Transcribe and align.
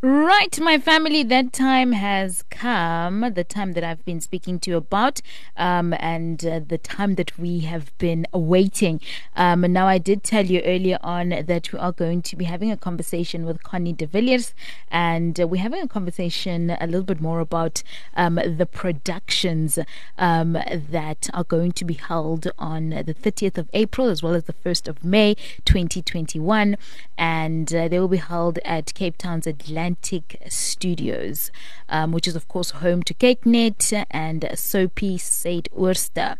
Right, 0.02 0.60
my 0.60 0.78
family, 0.78 1.22
that 1.22 1.52
time 1.52 1.92
has 1.92 2.42
the 2.60 3.44
time 3.48 3.72
that 3.72 3.84
I've 3.84 4.04
been 4.04 4.20
speaking 4.20 4.58
to 4.60 4.70
you 4.70 4.76
about, 4.76 5.20
um, 5.56 5.94
and 5.98 6.44
uh, 6.44 6.60
the 6.66 6.78
time 6.78 7.14
that 7.16 7.38
we 7.38 7.60
have 7.60 7.96
been 7.98 8.26
awaiting. 8.32 9.00
Um, 9.36 9.60
now, 9.72 9.86
I 9.86 9.98
did 9.98 10.22
tell 10.22 10.46
you 10.46 10.60
earlier 10.60 10.98
on 11.02 11.30
that 11.30 11.72
we 11.72 11.78
are 11.78 11.92
going 11.92 12.22
to 12.22 12.36
be 12.36 12.44
having 12.44 12.70
a 12.70 12.76
conversation 12.76 13.44
with 13.44 13.62
Coenie 13.62 13.96
de 13.96 14.06
Villiers, 14.06 14.54
and 14.90 15.40
uh, 15.40 15.46
we're 15.46 15.62
having 15.62 15.82
a 15.82 15.88
conversation 15.88 16.70
a 16.80 16.86
little 16.86 17.02
bit 17.02 17.20
more 17.20 17.40
about 17.40 17.82
um, 18.16 18.34
the 18.36 18.66
productions 18.66 19.78
um, 20.18 20.52
that 20.52 21.28
are 21.32 21.44
going 21.44 21.72
to 21.72 21.84
be 21.84 21.94
held 21.94 22.50
on 22.58 22.90
the 22.90 23.14
30th 23.14 23.58
of 23.58 23.68
April 23.72 24.08
as 24.08 24.22
well 24.22 24.34
as 24.34 24.44
the 24.44 24.52
1st 24.52 24.88
of 24.88 25.04
May 25.04 25.34
2021, 25.64 26.76
and 27.18 27.74
uh, 27.74 27.88
they 27.88 27.98
will 27.98 28.08
be 28.08 28.16
held 28.16 28.58
at 28.64 28.94
Cape 28.94 29.16
Town's 29.18 29.46
Atlantic. 29.46 29.70
Atlantic 30.10 30.42
Studios, 30.48 31.50
um, 31.88 32.12
which 32.12 32.26
is, 32.26 32.36
of 32.36 32.48
course, 32.50 32.70
home 32.70 33.02
to 33.04 33.14
kykNET 33.14 34.04
and 34.10 34.50
Soapy 34.54 35.16
Suidooster. 35.16 36.36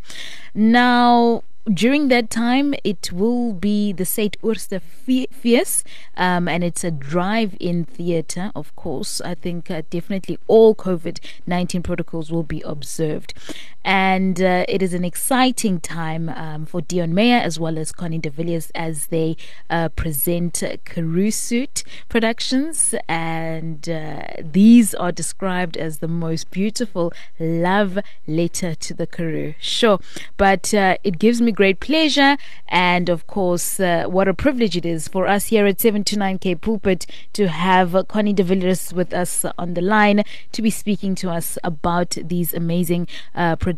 Now, 0.55 1.45
during 1.73 2.09
that 2.09 2.31
time, 2.31 2.75
it 2.83 3.13
will 3.13 3.53
be 3.53 3.93
the 3.93 4.03
Suidoosterfees, 4.05 5.85
um, 6.17 6.49
and 6.49 6.65
it's 6.65 6.83
a 6.83 6.91
drive 6.91 7.57
in 7.61 7.85
theatre, 7.85 8.51
of 8.57 8.75
course. 8.75 9.21
I 9.21 9.35
think 9.35 9.71
uh, 9.71 9.83
definitely 9.89 10.39
all 10.49 10.75
COVID 10.75 11.21
19 11.47 11.83
protocols 11.83 12.33
will 12.33 12.43
be 12.43 12.61
observed. 12.63 13.35
And 13.85 14.41
uh, 14.43 14.67
it 14.69 14.83
is 14.83 14.93
an 14.93 15.05
exciting 15.05 15.81
time 15.81 16.29
um, 16.29 16.67
for 16.67 16.83
Deon 16.83 17.13
Meyer 17.13 17.39
as 17.39 17.59
well 17.59 17.79
as 17.79 17.93
Coenie 17.93 18.21
de 18.21 18.29
Villiers 18.29 18.71
as 18.75 19.07
they 19.07 19.37
uh, 19.71 19.89
present 19.91 20.63
Karoo 20.85 21.31
Suite 21.31 21.83
Productions. 22.11 22.95
And 23.09 23.89
uh, 23.89 24.23
these 24.39 24.95
are 24.95 25.13
described 25.13 25.79
as 25.79 25.99
the 25.99 26.09
most 26.09 26.51
beautiful 26.51 27.13
love 27.39 27.99
letter 28.27 28.75
to 28.75 28.95
the 28.95 29.07
Karoo. 29.07 29.55
Sure, 29.59 29.99
but 30.37 30.75
uh, 30.75 30.99
it 31.03 31.19
gives 31.19 31.41
me 31.41 31.51
great 31.51 31.81
pleasure. 31.81 32.37
And 32.69 33.09
of 33.09 33.27
course, 33.27 33.81
uh, 33.81 34.05
what 34.07 34.29
a 34.29 34.35
privilege 34.35 34.77
it 34.77 34.85
is 34.85 35.09
for 35.09 35.27
us 35.27 35.47
here 35.47 35.67
at 35.67 35.79
729K 35.79 36.61
Pulpit 36.61 37.07
to 37.33 37.49
have 37.49 37.93
Coenie 38.09 38.35
de 38.35 38.43
Villiers 38.43 38.93
with 38.93 39.15
us 39.15 39.47
on 39.57 39.73
the 39.73 39.81
line 39.81 40.23
to 40.53 40.61
be 40.61 40.71
speaking 40.71 41.15
to 41.15 41.31
us 41.31 41.57
about 41.65 42.19
these 42.23 42.53
amazing 42.53 43.09
uh, 43.35 43.57
productions 43.57 43.70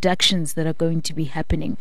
that 0.53 0.65
are 0.67 0.73
going 0.73 1.01
to 1.03 1.13
be 1.13 1.25
happening. 1.25 1.77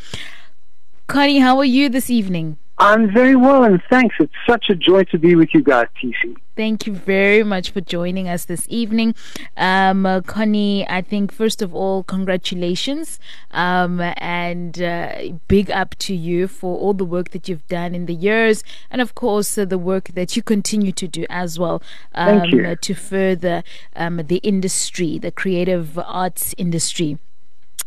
Coenie, 1.09 1.41
how 1.41 1.59
are 1.59 1.65
you 1.65 1.89
this 1.89 2.09
evening? 2.09 2.57
I'm 2.79 3.13
very 3.13 3.37
well, 3.37 3.65
and 3.65 3.81
thanks. 3.91 4.17
It's 4.19 4.33
such 4.49 4.71
a 4.71 4.75
joy 4.75 5.05
to 5.05 5.19
be 5.19 5.37
with 5.37 5.51
you 5.53 5.63
guys, 5.63 5.87
TC. 6.03 6.37
Thank 6.57 6.87
you 6.87 6.95
very 6.95 7.45
much 7.45 7.71
for 7.71 7.81
joining 7.81 8.29
us 8.29 8.47
this 8.47 8.67
evening. 8.69 9.15
Um, 9.57 10.05
uh, 10.05 10.21
Coenie, 10.23 10.85
I 10.89 11.01
think, 11.01 11.33
first 11.33 11.63
of 11.63 11.75
all, 11.75 12.03
congratulations 12.03 13.21
um, 13.53 14.01
and 14.01 14.83
uh, 14.83 15.35
big 15.49 15.71
up 15.71 15.95
to 16.01 16.15
you 16.15 16.49
for 16.49 16.77
all 16.79 16.93
the 16.93 17.05
work 17.05 17.31
that 17.31 17.49
you've 17.49 17.67
done 17.69 17.95
in 17.95 18.07
the 18.07 18.15
years, 18.15 18.65
and 18.91 19.01
of 19.01 19.15
course, 19.15 19.57
uh, 19.57 19.65
the 19.65 19.79
work 19.79 20.09
that 20.15 20.35
you 20.35 20.43
continue 20.43 20.93
to 20.93 21.07
do 21.07 21.25
as 21.31 21.59
well 21.59 21.83
um, 22.15 22.51
to 22.81 22.95
further 22.95 23.63
um, 23.95 24.17
the 24.27 24.39
industry, 24.39 25.19
the 25.19 25.31
creative 25.31 25.99
arts 25.99 26.55
industry. 26.59 27.19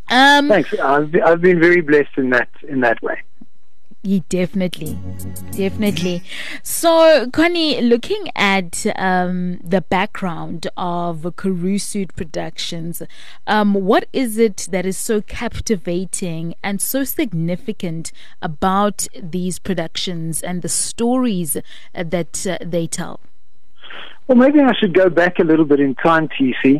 Um, 0.09 0.50
Thanks. 0.50 0.73
I've, 0.73 1.16
I've 1.23 1.41
been 1.41 1.59
very 1.59 1.81
blessed 1.81 2.18
in 2.18 2.29
that 2.31 2.50
in 2.68 2.81
that 2.81 3.02
way. 3.02 3.22
Yeah, 4.07 4.19
definitely, 4.29 5.00
definitely. 5.50 6.22
So, 6.62 7.25
Coenie, 7.31 7.81
looking 7.81 8.29
at 8.35 8.85
um, 8.97 9.59
the 9.63 9.81
background 9.81 10.68
of 10.78 11.25
Karoo 11.35 11.79
Suite 11.79 12.16
Productions, 12.16 13.02
um, 13.47 13.74
what 13.74 14.07
is 14.13 14.38
it 14.38 14.68
that 14.69 14.85
is 14.85 14.96
so 14.96 15.22
captivating 15.22 16.53
and 16.62 16.79
so 16.79 17.03
significant 17.03 18.12
about 18.44 19.08
these 19.19 19.58
productions 19.58 20.44
and 20.44 20.62
the 20.62 20.69
stories 20.69 21.58
that 21.96 22.46
uh, 22.46 22.59
they 22.62 22.85
tell? 22.85 23.22
Well, 24.28 24.38
maybe 24.38 24.59
I 24.59 24.74
should 24.74 24.94
go 24.94 25.09
back 25.09 25.38
a 25.40 25.44
little 25.44 25.66
bit 25.66 25.80
in 25.80 25.96
time, 25.96 26.30
TC. 26.30 26.80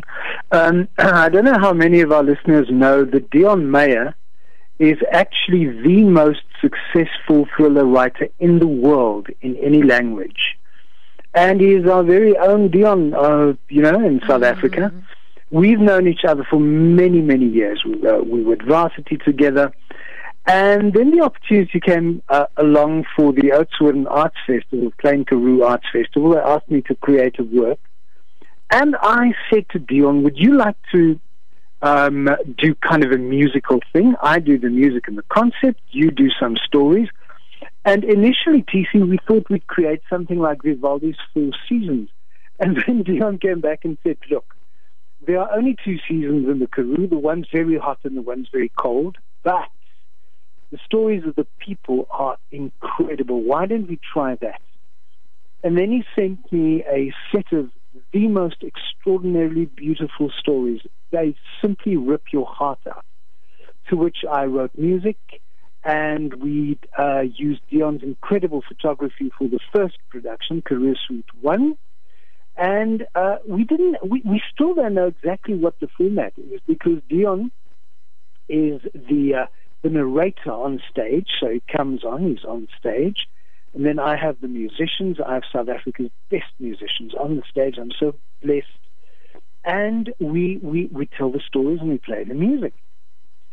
Um, 0.50 0.88
I 0.98 1.28
don't 1.28 1.44
know 1.44 1.58
how 1.58 1.72
many 1.72 2.00
of 2.00 2.10
our 2.10 2.22
listeners 2.22 2.66
know 2.70 3.04
that 3.04 3.30
Deon 3.30 3.66
Meyer 3.66 4.14
is 4.78 4.98
actually 5.12 5.66
the 5.82 6.04
most 6.04 6.42
successful 6.60 7.46
thriller 7.56 7.84
writer 7.84 8.28
in 8.40 8.58
the 8.58 8.66
world 8.66 9.28
in 9.40 9.56
any 9.56 9.82
language. 9.82 10.56
And 11.34 11.60
he 11.60 11.72
is 11.72 11.86
our 11.86 12.02
very 12.02 12.36
own 12.36 12.70
Deon, 12.70 13.14
uh, 13.14 13.56
you 13.68 13.82
know, 13.82 14.04
in 14.04 14.20
South 14.20 14.40
mm-hmm. 14.40 14.44
Africa. 14.44 14.92
We've 15.50 15.78
known 15.78 16.08
each 16.08 16.24
other 16.26 16.44
for 16.48 16.58
many, 16.58 17.20
many 17.20 17.46
years. 17.46 17.82
We, 17.84 18.06
uh, 18.06 18.18
we 18.18 18.42
were 18.42 18.54
at 18.54 18.62
varsity 18.62 19.18
together. 19.18 19.72
And 20.46 20.92
then 20.92 21.10
the 21.10 21.24
opportunity 21.24 21.80
came 21.80 22.22
uh, 22.28 22.46
along 22.56 23.04
for 23.16 23.32
the 23.32 23.50
Oudtshoorn 23.50 24.06
Arts 24.08 24.36
Festival, 24.46 24.92
Klein 25.00 25.24
Karoo 25.24 25.64
Arts 25.64 25.86
Festival. 25.92 26.30
They 26.34 26.40
asked 26.40 26.70
me 26.70 26.82
to 26.82 26.94
create 26.94 27.38
a 27.40 27.42
work. 27.42 27.80
And 28.70 28.96
I 29.00 29.32
said 29.50 29.68
to 29.70 29.80
Deon, 29.80 30.22
would 30.22 30.36
you 30.36 30.56
like 30.56 30.76
to 30.92 31.18
um, 31.82 32.28
do 32.56 32.74
kind 32.76 33.04
of 33.04 33.12
a 33.12 33.18
musical 33.18 33.80
thing. 33.92 34.14
I 34.22 34.38
do 34.38 34.58
the 34.58 34.70
music 34.70 35.08
and 35.08 35.18
the 35.18 35.24
concept. 35.28 35.80
You 35.90 36.10
do 36.10 36.30
some 36.40 36.56
stories. 36.64 37.08
And 37.84 38.02
initially, 38.04 38.62
TC, 38.62 39.08
we 39.08 39.18
thought 39.26 39.48
we'd 39.48 39.66
create 39.66 40.00
something 40.10 40.38
like 40.38 40.62
Vivaldi's 40.62 41.16
Four 41.32 41.50
Seasons. 41.68 42.08
And 42.58 42.82
then 42.86 43.04
Deon 43.04 43.38
came 43.38 43.60
back 43.60 43.84
and 43.84 43.98
said, 44.02 44.16
look, 44.30 44.54
there 45.26 45.38
are 45.40 45.54
only 45.54 45.76
two 45.84 45.98
seasons 46.08 46.48
in 46.48 46.58
the 46.58 46.66
Karoo. 46.66 47.06
The 47.06 47.18
one's 47.18 47.48
very 47.52 47.76
hot 47.76 47.98
and 48.04 48.16
the 48.16 48.22
one's 48.22 48.48
very 48.50 48.72
cold. 48.78 49.18
But 49.42 49.68
the 50.70 50.78
stories 50.84 51.22
of 51.26 51.34
the 51.36 51.46
people 51.58 52.06
are 52.10 52.36
incredible. 52.50 53.42
Why 53.42 53.66
don't 53.66 53.88
we 53.88 54.00
try 54.12 54.36
that? 54.40 54.60
And 55.62 55.76
then 55.76 55.90
he 55.90 56.04
sent 56.14 56.52
me 56.52 56.84
a 56.90 57.12
set 57.32 57.52
of 57.52 57.70
the 58.12 58.28
most 58.28 58.56
extraordinarily 58.62 59.64
beautiful 59.64 60.30
stories. 60.38 60.80
They 61.10 61.34
simply 61.62 61.96
rip 61.96 62.24
your 62.32 62.46
heart 62.46 62.80
out. 62.86 63.04
To 63.90 63.96
which 63.96 64.18
I 64.28 64.46
wrote 64.46 64.72
music, 64.76 65.16
and 65.84 66.34
we 66.42 66.76
uh, 66.98 67.20
used 67.20 67.60
Deon's 67.72 68.02
incredible 68.02 68.62
photography 68.66 69.30
for 69.38 69.46
the 69.46 69.60
first 69.72 69.96
production, 70.10 70.60
Karoo 70.60 70.96
Suite 71.06 71.26
One. 71.40 71.76
And 72.56 73.06
uh, 73.14 73.36
we 73.46 73.62
didn't, 73.62 73.98
we, 74.04 74.22
we 74.24 74.42
still 74.52 74.74
don't 74.74 74.94
know 74.94 75.06
exactly 75.06 75.54
what 75.54 75.78
the 75.80 75.86
format 75.96 76.32
is 76.36 76.60
because 76.66 77.00
Deon 77.08 77.52
is 78.48 78.80
the 78.92 79.34
uh, 79.42 79.46
the 79.82 79.90
narrator 79.90 80.50
on 80.52 80.80
stage, 80.90 81.28
so 81.40 81.48
he 81.50 81.62
comes 81.74 82.04
on, 82.04 82.28
he's 82.28 82.44
on 82.44 82.68
stage, 82.78 83.26
and 83.76 83.84
then 83.84 83.98
I 83.98 84.16
have 84.16 84.40
the 84.40 84.48
musicians. 84.48 85.18
I 85.24 85.34
have 85.34 85.42
South 85.52 85.68
Africa's 85.68 86.10
best 86.30 86.52
musicians 86.58 87.12
on 87.18 87.36
the 87.36 87.42
stage. 87.50 87.76
I'm 87.78 87.92
so 88.00 88.14
blessed. 88.42 88.66
And 89.64 90.14
we, 90.18 90.58
we, 90.62 90.88
we 90.90 91.06
tell 91.06 91.30
the 91.30 91.42
stories 91.46 91.80
and 91.80 91.90
we 91.90 91.98
play 91.98 92.24
the 92.24 92.34
music. 92.34 92.72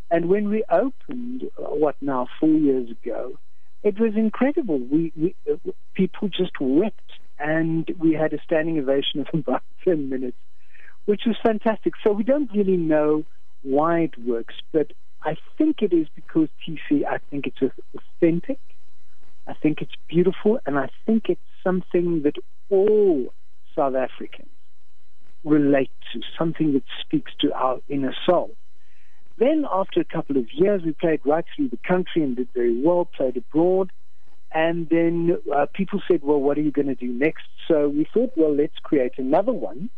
And 0.09 0.29
when 0.29 0.47
we 0.47 0.63
opened, 0.71 1.43
uh, 1.57 1.63
what 1.63 1.95
now, 1.99 2.27
four 2.39 2.49
years 2.49 2.89
ago, 2.89 3.37
it 3.83 3.99
was 3.99 4.13
incredible. 4.15 4.79
We, 4.79 5.11
we 5.15 5.35
uh, 5.51 5.71
people 5.93 6.29
just 6.29 6.53
wept, 6.59 7.11
and 7.39 7.89
we 7.99 8.13
had 8.13 8.31
a 8.31 8.41
standing 8.43 8.79
ovation 8.79 9.21
of 9.21 9.27
about 9.33 9.63
ten 9.83 10.09
minutes, 10.09 10.37
which 11.05 11.23
was 11.25 11.35
fantastic. 11.43 11.93
So 12.03 12.11
we 12.13 12.23
don't 12.23 12.49
really 12.55 12.77
know 12.77 13.25
why 13.63 14.01
it 14.01 14.13
works, 14.23 14.55
but 14.71 14.91
I 15.23 15.35
think 15.57 15.81
it 15.81 15.93
is 15.93 16.07
because 16.15 16.49
TC. 16.67 17.05
I 17.05 17.19
think 17.29 17.47
it's 17.47 17.73
authentic. 17.95 18.59
I 19.47 19.53
think 19.53 19.81
it's 19.81 19.93
beautiful, 20.07 20.59
and 20.65 20.77
I 20.77 20.89
think 21.05 21.23
it's 21.29 21.41
something 21.63 22.23
that 22.23 22.35
all 22.69 23.33
South 23.75 23.95
Africans 23.95 24.49
relate 25.43 25.91
to, 26.13 26.21
something 26.37 26.73
that 26.73 26.83
speaks 27.01 27.31
to 27.41 27.53
our 27.53 27.79
inner 27.89 28.15
soul. 28.25 28.51
Then, 29.37 29.65
after 29.71 29.99
a 29.99 30.05
couple 30.05 30.37
of 30.37 30.45
years, 30.53 30.81
we 30.85 30.93
played 30.93 31.21
right 31.25 31.45
through 31.55 31.69
the 31.69 31.79
country 31.87 32.23
and 32.23 32.35
did 32.35 32.49
very 32.53 32.81
well, 32.81 33.05
played 33.05 33.35
abroad. 33.35 33.91
And 34.53 34.87
then 34.89 35.37
uh, 35.53 35.65
people 35.73 36.01
said, 36.09 36.21
well, 36.21 36.39
what 36.39 36.57
are 36.57 36.61
you 36.61 36.71
going 36.71 36.87
to 36.87 36.95
do 36.95 37.11
next? 37.11 37.45
So 37.67 37.89
we 37.89 38.07
thought, 38.13 38.33
well, 38.37 38.55
let's 38.55 38.77
create 38.83 39.13
another 39.17 39.51
one 39.51 39.89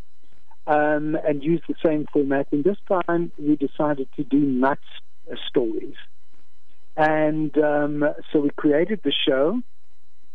um, 0.66 1.16
and 1.26 1.44
use 1.44 1.60
the 1.68 1.74
same 1.84 2.06
format. 2.10 2.48
And 2.52 2.64
this 2.64 2.78
time 2.90 3.30
we 3.38 3.56
decided 3.56 4.08
to 4.16 4.24
do 4.24 4.38
nuts 4.38 4.80
stories. 5.48 5.94
And 6.96 7.56
um, 7.58 8.04
so 8.32 8.40
we 8.40 8.50
created 8.50 9.00
the 9.04 9.12
show. 9.12 9.60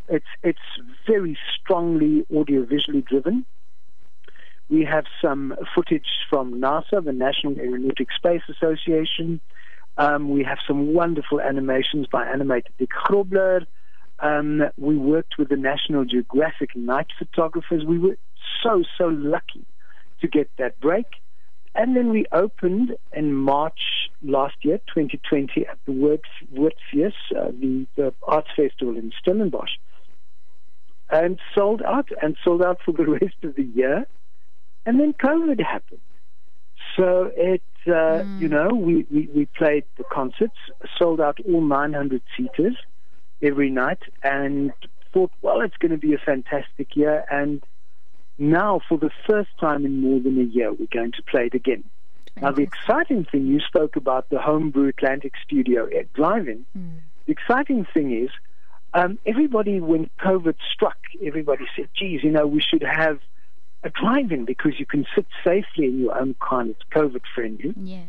It's 0.08 0.26
it's 0.44 0.60
very 1.08 1.38
strongly 1.60 2.26
audiovisually 2.32 3.06
driven. 3.06 3.46
We 4.70 4.86
have 4.86 5.06
some 5.22 5.56
footage 5.76 6.08
from 6.30 6.62
NASA, 6.62 7.04
the 7.04 7.12
National 7.12 7.60
Aeronautic 7.60 8.08
Space 8.16 8.44
Association. 8.50 9.42
Um, 9.98 10.30
we 10.30 10.44
have 10.44 10.60
some 10.66 10.94
wonderful 10.94 11.42
animations 11.42 12.08
by 12.12 12.26
animator 12.26 12.70
Dick 12.78 12.92
Grobler. 13.06 13.66
Um, 14.20 14.64
we 14.78 14.98
worked 14.98 15.38
with 15.38 15.50
the 15.50 15.58
National 15.58 16.06
Geographic 16.06 16.76
night 16.76 17.08
photographers. 17.18 17.84
We 17.84 18.00
were 18.00 18.18
so, 18.64 18.84
so 18.98 19.08
lucky 19.08 19.66
to 20.22 20.28
get 20.28 20.50
that 20.58 20.80
break. 20.80 21.08
And 21.74 21.96
then 21.96 22.10
we 22.10 22.26
opened 22.32 22.96
in 23.14 23.34
March 23.34 24.01
last 24.24 24.56
year, 24.62 24.78
2020, 24.94 25.66
at 25.68 25.78
the 25.86 25.92
Word, 25.92 26.22
Woordfees, 26.54 27.14
uh, 27.36 27.52
the, 27.60 27.88
the 27.96 28.14
arts 28.24 28.50
festival 28.56 28.98
in 28.98 29.12
Stellenbosch, 29.20 29.72
and 31.10 31.40
sold 31.56 31.82
out, 31.82 32.10
and 32.22 32.38
sold 32.44 32.62
out 32.62 32.80
for 32.84 32.94
the 32.94 33.06
rest 33.22 33.36
of 33.44 33.56
the 33.56 33.64
year. 33.64 34.06
And 34.86 35.00
then 35.00 35.14
COVID 35.14 35.62
happened. 35.62 36.02
So 36.98 37.32
it, 37.36 37.64
uh, 37.88 38.24
mm. 38.24 38.40
you 38.40 38.48
know, 38.48 38.70
we, 38.70 39.06
we, 39.12 39.30
we 39.34 39.46
played 39.46 39.86
the 39.98 40.04
concerts, 40.12 40.58
sold 40.98 41.22
out 41.22 41.38
all 41.48 41.62
900 41.62 42.22
seaters 42.36 42.76
every 43.42 43.70
night, 43.70 44.00
and 44.24 44.72
thought, 45.14 45.32
well, 45.42 45.62
it's 45.62 45.78
going 45.78 45.92
to 45.92 45.98
be 45.98 46.14
a 46.14 46.18
fantastic 46.18 46.96
year. 46.96 47.24
And 47.30 47.64
now, 48.38 48.82
for 48.88 48.98
the 48.98 49.12
first 49.30 49.50
time 49.60 49.86
in 49.86 50.02
more 50.02 50.20
than 50.20 50.40
a 50.40 50.44
year, 50.44 50.72
we're 50.72 50.88
going 50.92 51.12
to 51.14 51.24
play 51.24 51.46
it 51.46 51.54
again. 51.54 51.84
Now, 52.40 52.52
the 52.52 52.64
exciting 52.64 53.26
thing 53.26 53.48
you 53.48 53.60
spoke 53.60 53.96
about 53.96 54.30
the 54.30 54.40
Homebrew 54.40 54.88
Atlantic 54.90 55.34
Studio 55.46 55.88
at 55.98 56.12
Drive-In. 56.14 56.66
Mm. 56.78 57.00
The 57.26 57.32
exciting 57.32 57.86
thing 57.94 58.24
is, 58.24 58.30
um, 58.94 59.20
everybody, 59.26 59.80
when 59.80 60.10
COVID 60.20 60.56
struck, 60.74 60.98
everybody 61.26 61.66
said, 61.76 61.90
geez, 61.96 62.24
you 62.24 62.32
know, 62.32 62.48
we 62.48 62.62
should 62.62 62.84
have 62.84 63.20
a 63.84 63.90
drive-in 63.90 64.46
because 64.46 64.80
you 64.80 64.86
can 64.86 65.06
sit 65.16 65.26
safely 65.44 65.86
in 65.86 66.00
your 66.00 66.18
own 66.18 66.36
car 66.40 66.62
and 66.62 66.72
it's 66.72 66.82
COVID 66.94 67.22
friendly. 67.34 67.74
Yeah. 67.78 68.04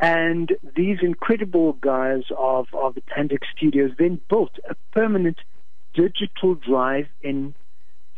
And 0.00 0.52
these 0.76 0.98
incredible 1.02 1.74
guys 1.74 2.24
of, 2.36 2.66
of 2.74 2.96
Atlantic 2.96 3.42
Studios 3.56 3.92
then 3.98 4.20
built 4.28 4.58
a 4.68 4.74
permanent 4.92 5.38
digital 5.94 6.54
drive-in 6.54 7.54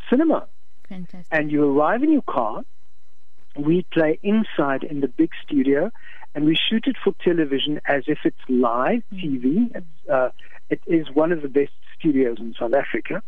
cinema. 0.08 0.46
Fantastic. 0.88 1.26
And 1.30 1.50
you 1.50 1.64
arrive 1.64 2.02
in 2.02 2.12
your 2.12 2.22
car, 2.22 2.64
we 3.58 3.86
play 3.92 4.18
inside 4.22 4.82
in 4.82 5.00
the 5.00 5.08
big 5.08 5.30
studio, 5.44 5.90
and 6.34 6.44
we 6.44 6.56
shoot 6.56 6.86
it 6.86 6.96
for 7.02 7.14
television 7.24 7.80
as 7.86 8.04
if 8.06 8.18
it's 8.24 8.36
live 8.48 9.02
mm-hmm. 9.12 9.16
TV. 9.16 9.76
It's, 9.76 10.10
uh, 10.10 10.28
it 10.68 10.80
is 10.86 11.06
one 11.12 11.32
of 11.32 11.42
the 11.42 11.48
best 11.48 11.72
studios 11.98 12.38
in 12.38 12.54
South 12.58 12.74
Africa. 12.74 13.22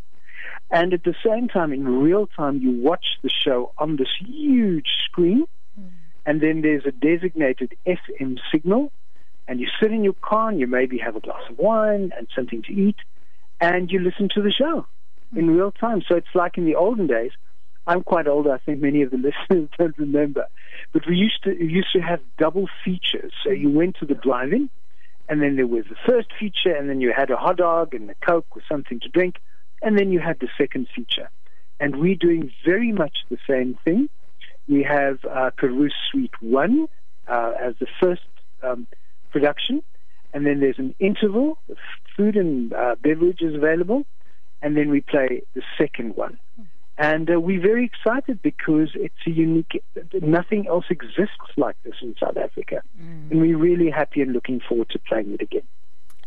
And 0.70 0.92
at 0.92 1.04
the 1.04 1.14
same 1.25 1.48
time, 1.48 1.72
in 1.72 2.02
real 2.02 2.26
time, 2.26 2.58
you 2.58 2.72
watch 2.72 3.06
the 3.22 3.30
show 3.30 3.72
on 3.78 3.96
this 3.96 4.08
huge 4.20 4.88
screen. 5.04 5.46
Mm. 5.80 5.90
And 6.26 6.40
then 6.40 6.60
there's 6.60 6.84
a 6.84 6.92
designated 6.92 7.74
FM 7.86 8.38
signal. 8.52 8.92
And 9.46 9.60
you 9.60 9.69
sit 9.81 9.92
in 9.92 10.04
your 10.04 10.14
car 10.14 10.50
and 10.50 10.60
you 10.60 10.66
maybe 10.66 10.98
have 10.98 11.16
a 11.16 11.20
glass 11.20 11.42
of 11.48 11.58
wine 11.58 12.12
and 12.16 12.28
something 12.36 12.62
to 12.64 12.72
eat. 12.72 12.96
And 13.60 13.90
you 13.90 13.98
listen 14.00 14.28
to 14.34 14.42
the 14.42 14.52
show 14.52 14.86
mm. 15.34 15.38
in 15.38 15.50
real 15.50 15.72
time. 15.72 16.02
So 16.06 16.16
it's 16.16 16.34
like 16.34 16.58
in 16.58 16.66
the 16.66 16.74
olden 16.74 17.06
days. 17.06 17.32
I'm 17.88 18.02
quite 18.02 18.29
old. 18.29 18.46
I 18.46 18.58
think 18.58 18.81
many 18.81 19.00
of 19.02 19.11
the 19.11 19.17
listeners 19.49 19.70
don't 19.79 19.96
remember. 19.99 20.46
But 20.93 21.08
we 21.08 21.17
used 21.17 21.43
to, 21.44 21.50
we 21.58 21.67
used 21.67 21.93
to 21.94 22.00
have 22.00 22.20
double 22.38 22.69
features. 22.85 23.32
So 23.43 23.50
you 23.50 23.70
went 23.70 23.96
to 24.00 24.06
the 24.06 24.14
drive-in 24.14 24.69
and 25.29 25.43
then 25.43 25.56
there 25.56 25.67
was 25.67 25.85
the 25.88 25.96
first 26.06 26.29
feature 26.38 26.75
and 26.76 26.88
then 26.88 27.00
you 27.00 27.12
had 27.17 27.31
a 27.31 27.37
hot 27.37 27.56
dog 27.56 27.94
and 27.94 28.11
a 28.11 28.14
Coke 28.26 28.55
with 28.55 28.64
something 28.69 29.00
to 29.00 29.08
drink 29.08 29.37
and 29.81 29.99
then 29.99 30.12
you 30.12 30.20
have 30.20 30.38
the 30.38 30.49
second 30.58 30.88
feature. 30.94 31.31
And 31.81 31.96
we're 31.96 32.14
doing 32.14 32.52
very 32.64 32.93
much 32.93 33.17
the 33.31 33.38
same 33.49 33.79
thing. 33.85 34.11
We 34.69 34.82
have 34.82 35.19
uh, 35.25 35.50
Karoo 35.58 35.88
Suite 36.11 36.34
1 36.41 36.88
uh, 37.26 37.52
as 37.58 37.75
the 37.81 37.87
first 38.00 38.23
um, 38.62 38.87
production. 39.32 39.82
And 40.34 40.44
then 40.44 40.61
there's 40.61 40.79
an 40.79 40.94
interval, 40.99 41.56
food 42.17 42.37
and 42.37 42.70
uh, 42.75 42.96
beverages 43.02 43.55
available. 43.55 44.05
And 44.61 44.76
then 44.76 44.91
we 44.91 45.00
play 45.00 45.43
the 45.55 45.62
second 45.79 46.17
one. 46.17 46.38
And 46.98 47.30
uh, 47.30 47.40
we're 47.40 47.62
very 47.62 47.84
excited 47.84 48.42
because 48.42 48.90
it's 48.94 49.14
a 49.24 49.30
unique, 49.30 49.82
nothing 50.20 50.66
else 50.66 50.84
exists 50.90 51.36
like 51.56 51.76
this 51.84 51.94
in 52.02 52.16
South 52.18 52.36
Africa. 52.36 52.82
Mm. 53.00 53.30
And 53.30 53.40
we're 53.40 53.56
really 53.56 53.88
happy 53.88 54.20
and 54.20 54.32
looking 54.32 54.60
forward 54.68 54.88
to 54.90 54.98
playing 54.98 55.32
it 55.32 55.40
again. 55.40 55.62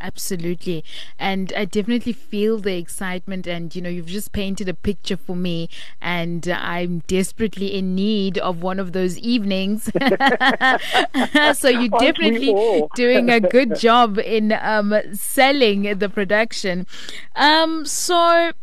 Absolutely. 0.01 0.83
And 1.19 1.53
I 1.56 1.65
definitely 1.65 2.13
feel 2.13 2.57
the 2.57 2.77
excitement. 2.77 3.47
And, 3.47 3.75
you 3.75 3.81
know, 3.81 3.89
you've 3.89 4.07
just 4.07 4.31
painted 4.31 4.68
a 4.68 4.73
picture 4.73 5.18
for 5.18 5.35
me. 5.35 5.69
And 6.01 6.47
I'm 6.47 7.00
desperately 7.07 7.75
in 7.75 7.94
need 7.94 8.38
of 8.39 8.63
one 8.63 8.79
of 8.79 8.94
those 8.94 9.18
evenings. 9.19 9.83
so 11.53 11.69
you're 11.69 12.00
definitely 12.00 12.88
doing 12.95 13.29
a 13.29 13.39
good 13.39 13.75
job 13.79 14.18
in 14.18 14.53
um, 14.53 14.95
selling 15.13 15.97
the 16.00 16.09
production. 16.09 16.88
Um, 17.35 17.85
so 17.85 18.53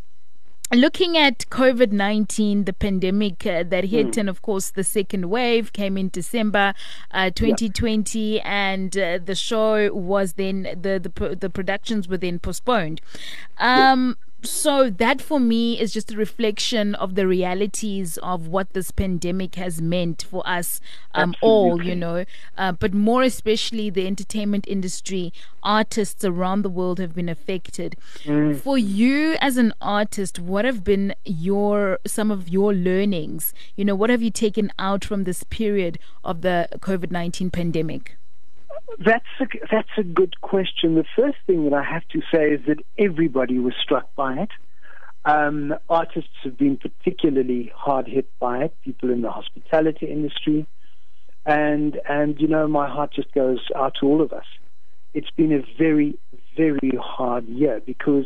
looking 0.71 1.17
at 1.17 1.39
COVID 1.49 1.91
19, 1.91 2.65
the 2.65 2.73
pandemic 2.73 3.45
uh, 3.45 3.63
that 3.63 3.85
hit, 3.85 4.07
mm. 4.07 4.17
and 4.17 4.29
of 4.29 4.41
course 4.41 4.69
the 4.69 4.83
second 4.83 5.29
wave 5.29 5.73
came 5.73 5.97
in 5.97 6.09
December 6.09 6.73
uh, 7.11 7.29
2020, 7.31 8.19
yep. 8.19 8.45
and 8.45 8.97
uh, 8.97 9.19
the 9.23 9.35
show 9.35 9.93
was 9.93 10.33
then, 10.33 10.63
the, 10.63 10.99
the, 10.99 11.35
the 11.35 11.49
productions 11.49 12.07
were 12.07 12.17
then 12.17 12.39
postponed. 12.39 13.01
Um, 13.57 14.09
yep 14.19 14.28
so 14.41 14.89
that 14.89 15.21
for 15.21 15.39
me 15.39 15.79
is 15.79 15.91
just 15.93 16.11
a 16.11 16.17
reflection 16.17 16.95
of 16.95 17.15
the 17.15 17.27
realities 17.27 18.17
of 18.19 18.47
what 18.47 18.73
this 18.73 18.91
pandemic 18.91 19.55
has 19.55 19.81
meant 19.81 20.25
for 20.29 20.47
us 20.47 20.79
um, 21.13 21.35
all 21.41 21.83
you 21.83 21.95
know. 21.95 22.25
Uh, 22.57 22.71
but 22.71 22.93
more 22.93 23.23
especially 23.23 23.89
the 23.89 24.07
entertainment 24.07 24.65
industry 24.67 25.33
artists 25.61 26.23
around 26.23 26.61
the 26.61 26.69
world 26.69 26.99
have 26.99 27.13
been 27.13 27.29
affected. 27.29 27.95
Mm. 28.23 28.59
for 28.59 28.77
you 28.77 29.35
as 29.41 29.57
an 29.57 29.73
artist 29.81 30.39
what 30.39 30.65
have 30.65 30.83
been 30.83 31.13
your 31.25 31.99
some 32.05 32.31
of 32.31 32.47
your 32.49 32.73
learnings? 32.73 33.53
You 33.75 33.85
know 33.85 33.95
what 33.95 34.09
have 34.09 34.21
you 34.21 34.31
taken 34.31 34.71
out 34.79 35.03
from 35.03 35.23
this 35.23 35.43
period 35.43 35.99
of 36.23 36.41
the 36.41 36.69
covid-19 36.79 37.51
pandemic 37.51 38.17
that's 38.97 39.25
a, 39.39 39.45
that's 39.71 39.89
a 39.97 40.03
good 40.03 40.41
question. 40.41 40.95
The 40.95 41.05
first 41.15 41.37
thing 41.45 41.65
that 41.65 41.73
I 41.73 41.83
have 41.83 42.07
to 42.09 42.21
say 42.33 42.51
is 42.51 42.61
that 42.67 42.77
everybody 42.97 43.59
was 43.59 43.73
struck 43.81 44.13
by 44.15 44.33
it. 44.33 44.49
Um, 45.25 45.75
artists 45.89 46.31
have 46.43 46.57
been 46.57 46.77
particularly 46.77 47.71
hard 47.75 48.07
hit 48.07 48.27
by 48.39 48.63
it. 48.63 48.75
People 48.83 49.11
in 49.11 49.21
the 49.21 49.29
hospitality 49.29 50.07
industry, 50.07 50.65
and 51.45 51.99
and 52.07 52.39
you 52.39 52.47
know 52.47 52.67
my 52.67 52.89
heart 52.89 53.13
just 53.13 53.31
goes 53.33 53.59
out 53.75 53.95
to 53.99 54.07
all 54.07 54.21
of 54.21 54.31
us. 54.31 54.45
It's 55.13 55.29
been 55.31 55.51
a 55.51 55.61
very 55.77 56.17
very 56.55 56.97
hard 56.99 57.47
year 57.47 57.81
because 57.85 58.25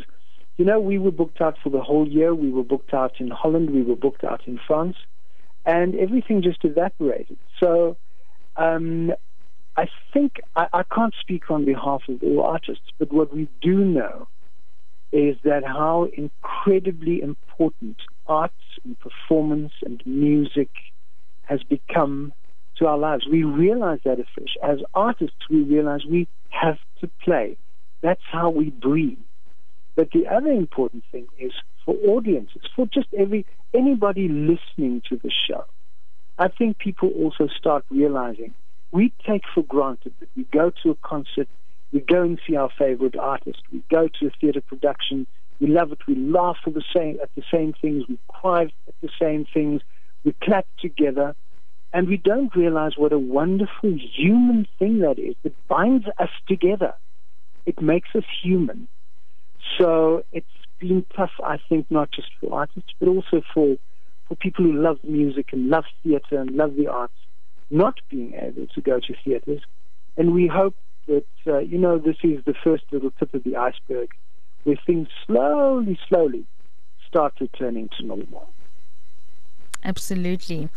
you 0.56 0.64
know 0.64 0.78
we 0.78 0.98
were 0.98 1.10
booked 1.10 1.40
out 1.40 1.56
for 1.62 1.70
the 1.70 1.82
whole 1.82 2.06
year. 2.06 2.34
We 2.34 2.50
were 2.50 2.62
booked 2.62 2.94
out 2.94 3.14
in 3.18 3.28
Holland. 3.28 3.70
We 3.70 3.82
were 3.82 3.96
booked 3.96 4.22
out 4.22 4.42
in 4.46 4.60
France, 4.64 4.96
and 5.66 5.96
everything 5.96 6.42
just 6.42 6.64
evaporated. 6.64 7.38
So 7.58 7.96
um, 8.56 9.12
I 9.76 9.88
think 10.12 10.40
I, 10.54 10.66
I 10.72 10.82
can't 10.94 11.14
speak 11.20 11.50
on 11.50 11.64
behalf 11.64 12.02
of 12.08 12.22
all 12.22 12.42
artists, 12.42 12.86
but 12.98 13.12
what 13.12 13.34
we 13.34 13.48
do 13.60 13.84
know 13.84 14.28
is 15.12 15.36
that 15.44 15.64
how 15.64 16.08
incredibly 16.16 17.20
important 17.22 17.96
arts 18.26 18.54
and 18.84 18.96
performance 18.98 19.72
and 19.84 20.02
music 20.04 20.70
has 21.42 21.62
become 21.62 22.32
to 22.76 22.86
our 22.86 22.98
lives. 22.98 23.24
We 23.30 23.44
realize 23.44 24.00
that 24.04 24.18
afresh. 24.18 24.56
As 24.62 24.78
artists, 24.94 25.36
we 25.48 25.62
realize 25.62 26.00
we 26.04 26.26
have 26.50 26.78
to 27.00 27.10
play. 27.24 27.56
That's 28.02 28.22
how 28.30 28.50
we 28.50 28.70
breathe. 28.70 29.18
But 29.96 30.08
the 30.12 30.26
other 30.26 30.50
important 30.50 31.04
thing 31.12 31.26
is 31.38 31.52
for 31.84 31.94
audiences, 32.08 32.62
for 32.74 32.86
just 32.92 33.06
every 33.16 33.46
anybody 33.72 34.28
listening 34.28 35.02
to 35.08 35.16
the 35.22 35.30
show. 35.48 35.64
I 36.38 36.48
think 36.48 36.78
people 36.78 37.10
also 37.10 37.48
start 37.56 37.84
realizing 37.90 38.54
we 38.94 39.12
take 39.28 39.42
for 39.52 39.64
granted 39.64 40.14
that 40.20 40.28
we 40.36 40.46
go 40.52 40.70
to 40.82 40.90
a 40.90 40.94
concert, 40.94 41.48
we 41.92 41.98
go 41.98 42.22
and 42.22 42.40
see 42.46 42.54
our 42.54 42.70
favorite 42.78 43.16
artist, 43.16 43.58
we 43.72 43.82
go 43.90 44.08
to 44.20 44.26
a 44.28 44.30
theater 44.40 44.60
production, 44.60 45.26
we 45.60 45.66
love 45.66 45.90
it, 45.90 45.98
we 46.06 46.14
laugh 46.14 46.56
the 46.64 46.82
same, 46.96 47.18
at 47.20 47.28
the 47.34 47.42
same 47.52 47.74
things, 47.82 48.04
we 48.08 48.16
cry 48.28 48.62
at 48.62 48.94
the 49.02 49.08
same 49.20 49.46
things, 49.52 49.82
we 50.24 50.32
clap 50.44 50.66
together, 50.80 51.34
and 51.92 52.06
we 52.06 52.16
don't 52.16 52.54
realize 52.54 52.92
what 52.96 53.12
a 53.12 53.18
wonderful 53.18 53.98
human 54.16 54.64
thing 54.78 55.00
that 55.00 55.18
is 55.18 55.34
that 55.42 55.54
binds 55.66 56.06
us 56.18 56.30
together. 56.48 56.94
It 57.66 57.82
makes 57.82 58.10
us 58.14 58.24
human. 58.42 58.86
So 59.76 60.24
it's 60.30 60.46
been 60.78 61.04
tough, 61.16 61.32
I 61.42 61.58
think, 61.68 61.90
not 61.90 62.12
just 62.12 62.28
for 62.40 62.54
artists, 62.54 62.90
but 63.00 63.08
also 63.08 63.42
for, 63.52 63.76
for 64.28 64.36
people 64.36 64.64
who 64.64 64.72
love 64.72 64.98
music 65.02 65.48
and 65.52 65.68
love 65.68 65.84
theater 66.04 66.38
and 66.40 66.52
love 66.52 66.76
the 66.76 66.86
arts 66.86 67.14
not 67.74 68.00
being 68.08 68.34
able 68.34 68.66
to 68.68 68.80
go 68.80 69.00
to 69.00 69.14
theaters. 69.24 69.60
And 70.16 70.32
we 70.32 70.46
hope 70.46 70.76
that, 71.08 71.26
uh, 71.46 71.58
you 71.58 71.76
know, 71.76 71.98
this 71.98 72.16
is 72.22 72.42
the 72.44 72.54
first 72.62 72.84
little 72.92 73.10
tip 73.10 73.34
of 73.34 73.42
the 73.42 73.56
iceberg 73.56 74.10
where 74.62 74.76
things 74.86 75.08
slowly, 75.26 75.98
slowly 76.08 76.46
start 77.06 77.34
returning 77.40 77.90
to 77.98 78.06
normal. 78.06 78.48
Absolutely. 79.82 80.70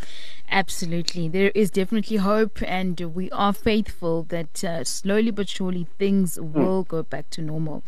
Absolutely. 0.49 1.29
There 1.29 1.51
is 1.55 1.71
definitely 1.71 2.17
hope, 2.17 2.61
and 2.63 2.99
we 2.99 3.29
are 3.31 3.53
faithful 3.53 4.23
that 4.23 4.63
uh, 4.63 4.83
slowly 4.83 5.31
but 5.31 5.47
surely 5.47 5.87
things 5.97 6.37
mm. 6.37 6.51
will 6.51 6.83
go 6.83 7.03
back 7.03 7.29
to 7.31 7.41
normal. 7.41 7.83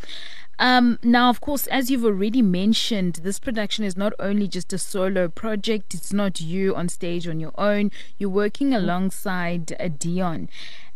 Um, 0.59 0.99
now, 1.01 1.29
of 1.29 1.39
course, 1.39 1.67
as 1.67 1.89
you've 1.89 2.03
already 2.03 2.41
mentioned, 2.41 3.21
this 3.23 3.39
production 3.39 3.85
is 3.85 3.95
not 3.95 4.11
only 4.19 4.45
just 4.45 4.73
a 4.73 4.77
solo 4.77 5.29
project, 5.29 5.93
it's 5.93 6.11
not 6.11 6.41
you 6.41 6.75
on 6.75 6.89
stage 6.89 7.27
on 7.27 7.39
your 7.39 7.53
own. 7.57 7.91
You're 8.17 8.29
working 8.29 8.67
hmm. 8.69 8.75
alongside 8.75 9.71
uh, 9.79 9.85
Deon, 9.85 10.49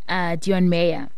uh, 0.10 0.36
Deon 0.36 0.68
Meyer. 0.68 1.10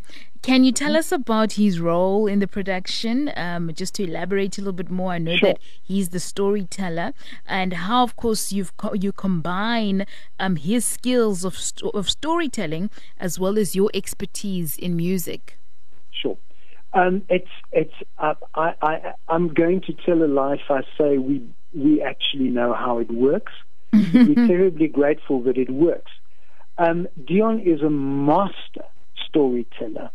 Can 0.43 0.63
you 0.63 0.71
tell 0.71 0.95
us 0.95 1.11
about 1.11 1.53
his 1.53 1.79
role 1.79 2.27
in 2.27 2.37
the 2.37 2.45
production? 2.45 3.31
Um, 3.35 3.71
just 3.73 3.95
to 3.95 4.03
elaborate 4.03 4.59
a 4.59 4.61
little 4.61 4.73
bit 4.73 4.91
more, 4.91 5.13
I 5.13 5.17
know 5.17 5.37
sure. 5.37 5.53
that 5.53 5.59
he's 5.81 6.09
the 6.09 6.19
storyteller, 6.19 7.13
and 7.47 7.73
how, 7.73 8.03
of 8.03 8.15
course, 8.15 8.51
you've 8.51 8.77
co- 8.77 8.93
you 8.93 9.11
combine 9.11 10.05
um, 10.39 10.57
his 10.57 10.85
skills 10.85 11.45
of 11.45 11.57
sto- 11.57 11.89
of 11.89 12.11
storytelling 12.11 12.91
as 13.19 13.39
well 13.39 13.57
as 13.57 13.75
your 13.75 13.89
expertise 13.95 14.77
in 14.77 14.95
music. 14.95 15.57
Sure. 16.11 16.37
Um, 16.95 17.23
it's 17.29 17.49
it's. 17.71 17.93
Uh, 18.17 18.35
I, 18.55 18.73
I 18.81 19.13
I'm 19.27 19.53
going 19.53 19.81
to 19.81 19.93
tell 19.93 20.23
a 20.23 20.25
lie 20.25 20.55
if 20.55 20.71
I 20.71 20.81
say 20.97 21.17
we 21.17 21.45
we 21.75 22.01
actually 22.01 22.49
know 22.49 22.73
how 22.73 22.99
it 22.99 23.11
works. 23.11 23.51
We're 23.93 24.47
terribly 24.47 24.87
grateful 24.87 25.43
that 25.43 25.57
it 25.57 25.69
works. 25.69 26.11
Um, 26.77 27.07
Deon 27.21 27.65
is 27.65 27.81
a 27.81 27.89
master 27.89 28.85
storyteller. 29.27 30.09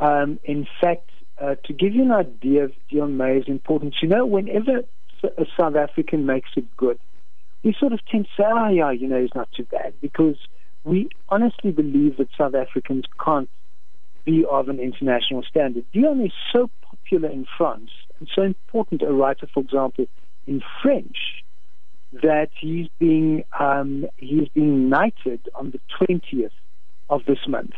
Um, 0.00 0.40
in 0.44 0.66
fact, 0.80 1.10
uh, 1.40 1.54
to 1.64 1.72
give 1.72 1.94
you 1.94 2.02
an 2.02 2.12
idea 2.12 2.64
of 2.64 2.72
Deon 2.92 3.16
Meyer's 3.16 3.48
importance, 3.48 3.96
you 4.02 4.08
know, 4.08 4.26
whenever 4.26 4.82
a 5.22 5.44
South 5.58 5.76
African 5.76 6.26
makes 6.26 6.50
it 6.56 6.64
good, 6.76 6.98
we 7.62 7.74
sort 7.78 7.92
of 7.92 8.00
tend 8.06 8.24
to 8.24 8.42
say, 8.42 8.48
oh, 8.48 8.68
yeah, 8.68 8.90
you 8.90 9.08
know, 9.08 9.20
he's 9.20 9.34
not 9.34 9.48
too 9.56 9.64
bad, 9.64 9.94
because 10.00 10.36
we 10.84 11.08
honestly 11.28 11.72
believe 11.72 12.16
that 12.16 12.28
South 12.38 12.54
Africans 12.54 13.04
can't 13.22 13.50
be 14.24 14.44
of 14.50 14.68
an 14.68 14.78
international 14.78 15.42
standard. 15.42 15.84
Deon 15.94 16.24
is 16.24 16.32
so 16.52 16.70
popular 16.82 17.28
in 17.28 17.46
France 17.56 17.90
and 18.18 18.28
so 18.34 18.42
important 18.42 19.02
a 19.02 19.12
writer, 19.12 19.46
for 19.52 19.60
example, 19.60 20.06
in 20.46 20.62
French, 20.82 21.16
that 22.12 22.50
he's 22.60 22.88
being 22.98 23.44
um, 23.58 24.06
he's 24.16 24.48
being 24.48 24.88
knighted 24.88 25.40
on 25.54 25.72
the 25.72 25.80
20th 26.00 26.50
of 27.08 27.24
this 27.26 27.38
month 27.46 27.72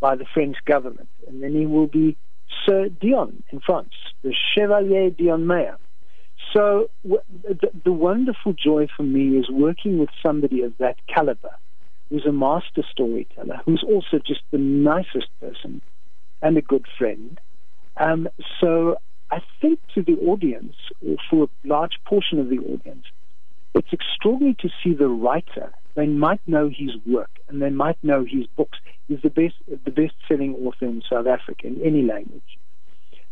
by 0.00 0.16
the 0.16 0.24
French 0.32 0.56
government. 0.66 1.08
And 1.26 1.42
then 1.42 1.52
he 1.52 1.66
will 1.66 1.86
be 1.86 2.16
Sir 2.66 2.88
Deon 2.88 3.42
in 3.52 3.60
France, 3.60 3.92
the 4.22 4.34
Chevalier 4.54 5.10
Deon 5.10 5.44
Meyer. 5.44 5.76
So 6.54 6.88
w- 7.02 7.22
the, 7.42 7.70
the 7.84 7.92
wonderful 7.92 8.54
joy 8.54 8.86
for 8.96 9.02
me 9.02 9.36
is 9.38 9.46
working 9.50 9.98
with 9.98 10.08
somebody 10.24 10.62
of 10.62 10.72
that 10.78 10.96
caliber, 11.12 11.50
who's 12.10 12.26
a 12.26 12.32
master 12.32 12.82
storyteller, 12.90 13.60
who's 13.64 13.84
also 13.86 14.18
just 14.24 14.40
the 14.50 14.58
nicest 14.58 15.28
person 15.40 15.82
and 16.42 16.56
a 16.56 16.62
good 16.62 16.86
friend. 16.98 17.40
Um, 17.96 18.28
so 18.60 18.96
I 19.30 19.40
think 19.60 19.80
to 19.94 20.02
the 20.02 20.16
audience, 20.26 20.74
or 21.06 21.16
for 21.28 21.44
a 21.44 21.68
large 21.68 21.98
portion 22.06 22.38
of 22.38 22.48
the 22.48 22.58
audience, 22.58 23.04
it's 23.74 23.92
extraordinary 23.92 24.56
to 24.60 24.68
see 24.82 24.94
the 24.94 25.08
writer 25.08 25.72
they 25.98 26.06
might 26.06 26.40
know 26.46 26.68
his 26.68 26.92
work 27.06 27.40
and 27.48 27.60
they 27.60 27.70
might 27.70 27.98
know 28.04 28.24
his 28.24 28.46
books. 28.56 28.78
He's 29.08 29.20
the 29.20 29.30
best, 29.30 29.56
the 29.66 29.90
best-selling 29.90 30.54
author 30.54 30.84
in 30.84 31.02
South 31.10 31.26
Africa 31.26 31.66
in 31.66 31.82
any 31.82 32.02
language. 32.02 32.58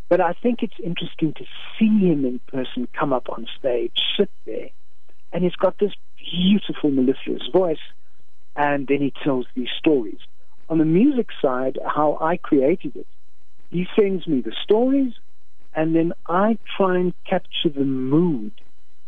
But 0.09 0.21
I 0.21 0.33
think 0.33 0.63
it's 0.63 0.75
interesting 0.83 1.33
to 1.35 1.45
see 1.79 1.87
him 1.87 2.25
in 2.25 2.41
person 2.49 2.89
come 2.99 3.13
up 3.13 3.29
on 3.29 3.47
stage, 3.57 3.93
sit 4.19 4.31
there, 4.47 4.71
and 5.33 5.45
he's 5.45 5.55
got 5.55 5.79
this 5.79 5.93
beautiful 6.19 6.91
mellifluous 6.91 7.49
voice, 7.53 7.79
and 8.57 8.87
then 8.87 8.99
he 8.99 9.13
tells 9.23 9.47
these 9.55 9.69
stories. 9.79 10.19
On 10.69 10.79
the 10.79 10.85
music 10.85 11.29
side, 11.41 11.79
how 11.87 12.19
I 12.21 12.39
created 12.39 12.97
it, 12.97 13.07
he 13.71 13.87
sends 13.99 14.27
me 14.27 14.41
the 14.41 14.55
stories, 14.63 15.13
and 15.75 15.95
then 15.95 16.13
I 16.27 16.59
try 16.77 16.97
and 16.97 17.13
capture 17.29 17.69
the 17.69 17.85
mood 17.85 18.53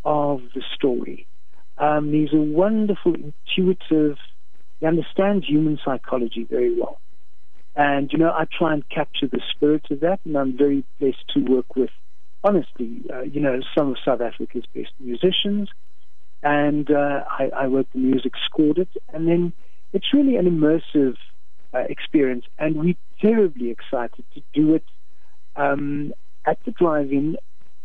of 0.05 0.41
the 0.55 0.63
story. 0.75 1.27
Um, 1.79 2.13
he's 2.13 2.33
a 2.33 2.37
wonderful, 2.37 3.15
intuitive, 3.15 4.17
he 4.81 4.87
understands 4.87 5.47
human 5.47 5.79
psychology 5.85 6.47
very 6.49 6.79
well. 6.79 7.01
And, 7.75 8.11
you 8.13 8.19
know, 8.19 8.31
I 8.31 8.47
try 8.59 8.75
and 8.75 8.89
capture 8.89 9.29
the 9.29 9.41
spirit 9.55 9.87
of 9.91 10.01
that, 10.01 10.21
and 10.25 10.37
I'm 10.37 10.57
very 10.57 10.85
blessed 10.99 11.25
to 11.35 11.41
work 11.41 11.77
with, 11.77 11.91
honestly, 12.43 13.03
uh, 13.13 13.23
you 13.23 13.41
know, 13.41 13.61
some 13.77 13.91
of 13.91 13.97
South 14.05 14.21
Africa's 14.21 14.65
best 14.75 14.93
musicians. 15.01 15.69
And 16.43 16.91
uh, 16.91 17.25
I, 17.29 17.51
I 17.57 17.65
wrote 17.67 17.89
the 17.93 17.99
music, 17.99 18.33
scored 18.45 18.79
it, 18.79 18.89
and 19.13 19.27
then 19.27 19.53
it's 19.93 20.13
really 20.13 20.37
an 20.37 20.47
immersive 20.47 21.17
uh, 21.75 21.85
experience. 21.89 22.45
And 22.59 22.77
we're 22.77 22.95
terribly 23.21 23.71
excited 23.71 24.25
to 24.35 24.43
do 24.55 24.75
it 24.75 24.85
um, 25.57 26.13
at 26.47 26.59
the 26.65 26.71
drive-in, 26.71 27.37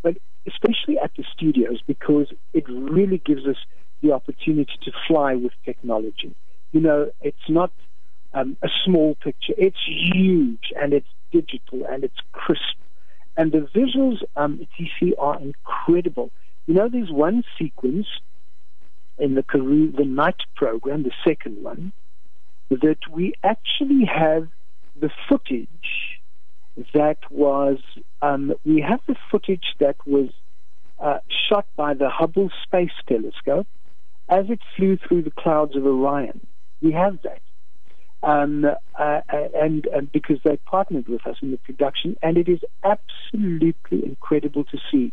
but 0.04 0.18
especially 0.48 1.00
at 1.00 1.12
the 1.18 1.24
studios, 1.34 1.82
because 1.88 2.28
it 2.54 2.66
really 2.70 3.18
gives 3.18 3.46
us 3.48 3.58
the 4.02 4.12
opportunity 4.12 4.74
to 4.84 4.92
fly 5.08 5.36
with 5.36 5.54
technology. 5.66 6.36
You 6.72 6.82
know, 6.82 7.12
it's 7.22 7.50
not 7.50 7.72
um, 8.34 8.58
a 8.62 8.70
small 8.84 9.16
picture, 9.16 9.54
it's 9.58 9.78
huge 9.86 10.72
and 10.80 10.94
it's 10.94 11.08
digital 11.32 11.86
and 11.90 12.04
it's 12.04 12.18
crisp. 12.32 12.78
And 13.36 13.52
the 13.52 13.68
visuals 13.76 14.22
um, 14.36 14.60
at 14.62 14.68
TC 14.78 15.14
are 15.18 15.40
incredible. 15.40 16.32
You 16.68 16.76
know, 16.76 16.90
there's 16.90 17.12
one 17.12 17.44
sequence 17.58 18.08
in 19.18 19.36
the 19.36 19.44
Karoo, 19.44 19.92
the 19.92 20.06
night 20.06 20.42
program, 20.56 21.04
the 21.04 21.12
second 21.24 21.64
one, 21.64 21.94
that 22.70 22.98
we 23.12 23.34
actually 23.44 24.06
have 24.06 24.48
the 25.00 25.10
footage 25.30 26.20
that 26.94 27.20
was, 27.30 27.78
um, 28.22 28.54
we 28.66 28.82
have 28.82 29.00
the 29.08 29.16
footage 29.30 29.76
that 29.80 29.96
was 30.08 30.30
uh, 31.00 31.20
shot 31.50 31.68
by 31.76 31.94
the 31.94 32.10
Hubble 32.10 32.50
Space 32.64 32.92
Telescope 33.08 33.68
as 34.30 34.46
it 34.50 34.60
flew 34.76 34.98
through 34.98 35.24
the 35.24 35.32
clouds 35.32 35.76
of 35.76 35.86
Orion. 35.86 36.46
We 36.82 36.92
have 36.94 37.20
that. 37.24 37.42
Um, 38.24 38.66
uh, 38.98 39.20
and, 39.30 39.86
and, 39.88 40.10
because 40.12 40.38
they 40.46 40.56
partnered 40.66 41.10
with 41.10 41.28
us 41.28 41.36
in 41.42 41.52
the 41.52 41.58
production, 41.58 42.16
and 42.24 42.38
it 42.38 42.48
is 42.48 42.60
absolutely 42.84 44.06
incredible 44.06 44.64
to 44.64 44.78
see. 44.90 45.12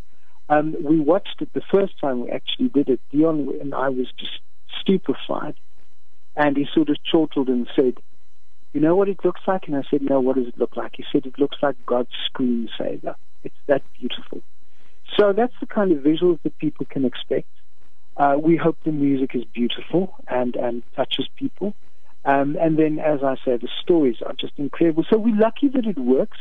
Um, 0.51 0.75
we 0.83 0.99
watched 0.99 1.37
it 1.41 1.49
the 1.55 1.63
first 1.71 1.95
time 2.01 2.23
we 2.25 2.31
actually 2.31 2.69
did 2.69 2.89
it. 2.89 3.01
Deon 3.15 3.61
and 3.61 3.73
I 3.73 3.89
was 3.89 4.09
just 4.19 4.41
stupefied, 4.81 5.55
and 6.37 6.57
he 6.57 6.67
sort 6.75 6.91
of 6.91 6.97
chortled 7.09 7.49
and 7.49 7.69
said, 7.77 7.99
"You 8.73 8.81
know 8.81 8.97
what 8.97 9.09
it 9.09 9.25
looks 9.25 9.43
like?" 9.47 9.69
And 9.69 9.77
I 9.77 9.83
said, 9.89 10.03
"No, 10.03 10.19
what 10.19 10.37
does 10.37 10.49
it 10.49 10.59
look 10.59 10.77
like?" 10.77 10.97
He 10.97 11.05
said, 11.13 11.25
"It 11.25 11.39
looks 11.39 11.59
like 11.63 11.77
God's 11.87 12.11
screensaver. 12.29 13.15
It's 13.45 13.63
that 13.69 13.83
beautiful." 13.97 14.43
So 15.17 15.33
that's 15.33 15.55
the 15.61 15.67
kind 15.67 15.93
of 15.93 15.99
visuals 15.99 16.41
that 16.43 16.59
people 16.59 16.85
can 16.85 17.05
expect. 17.05 17.49
Uh, 18.17 18.37
we 18.43 18.57
hope 18.57 18.77
the 18.85 18.93
music 18.93 19.35
is 19.35 19.45
beautiful 19.45 20.15
and, 20.29 20.57
and 20.57 20.83
touches 20.97 21.29
people. 21.37 21.75
Um, 22.25 22.57
and 22.61 22.77
then, 22.77 22.99
as 22.99 23.23
I 23.23 23.37
say, 23.45 23.57
the 23.57 23.69
stories 23.81 24.17
are 24.27 24.35
just 24.35 24.53
incredible. 24.57 25.05
So 25.09 25.17
we're 25.17 25.37
lucky 25.37 25.69
that 25.69 25.87
it 25.87 25.99
works, 25.99 26.39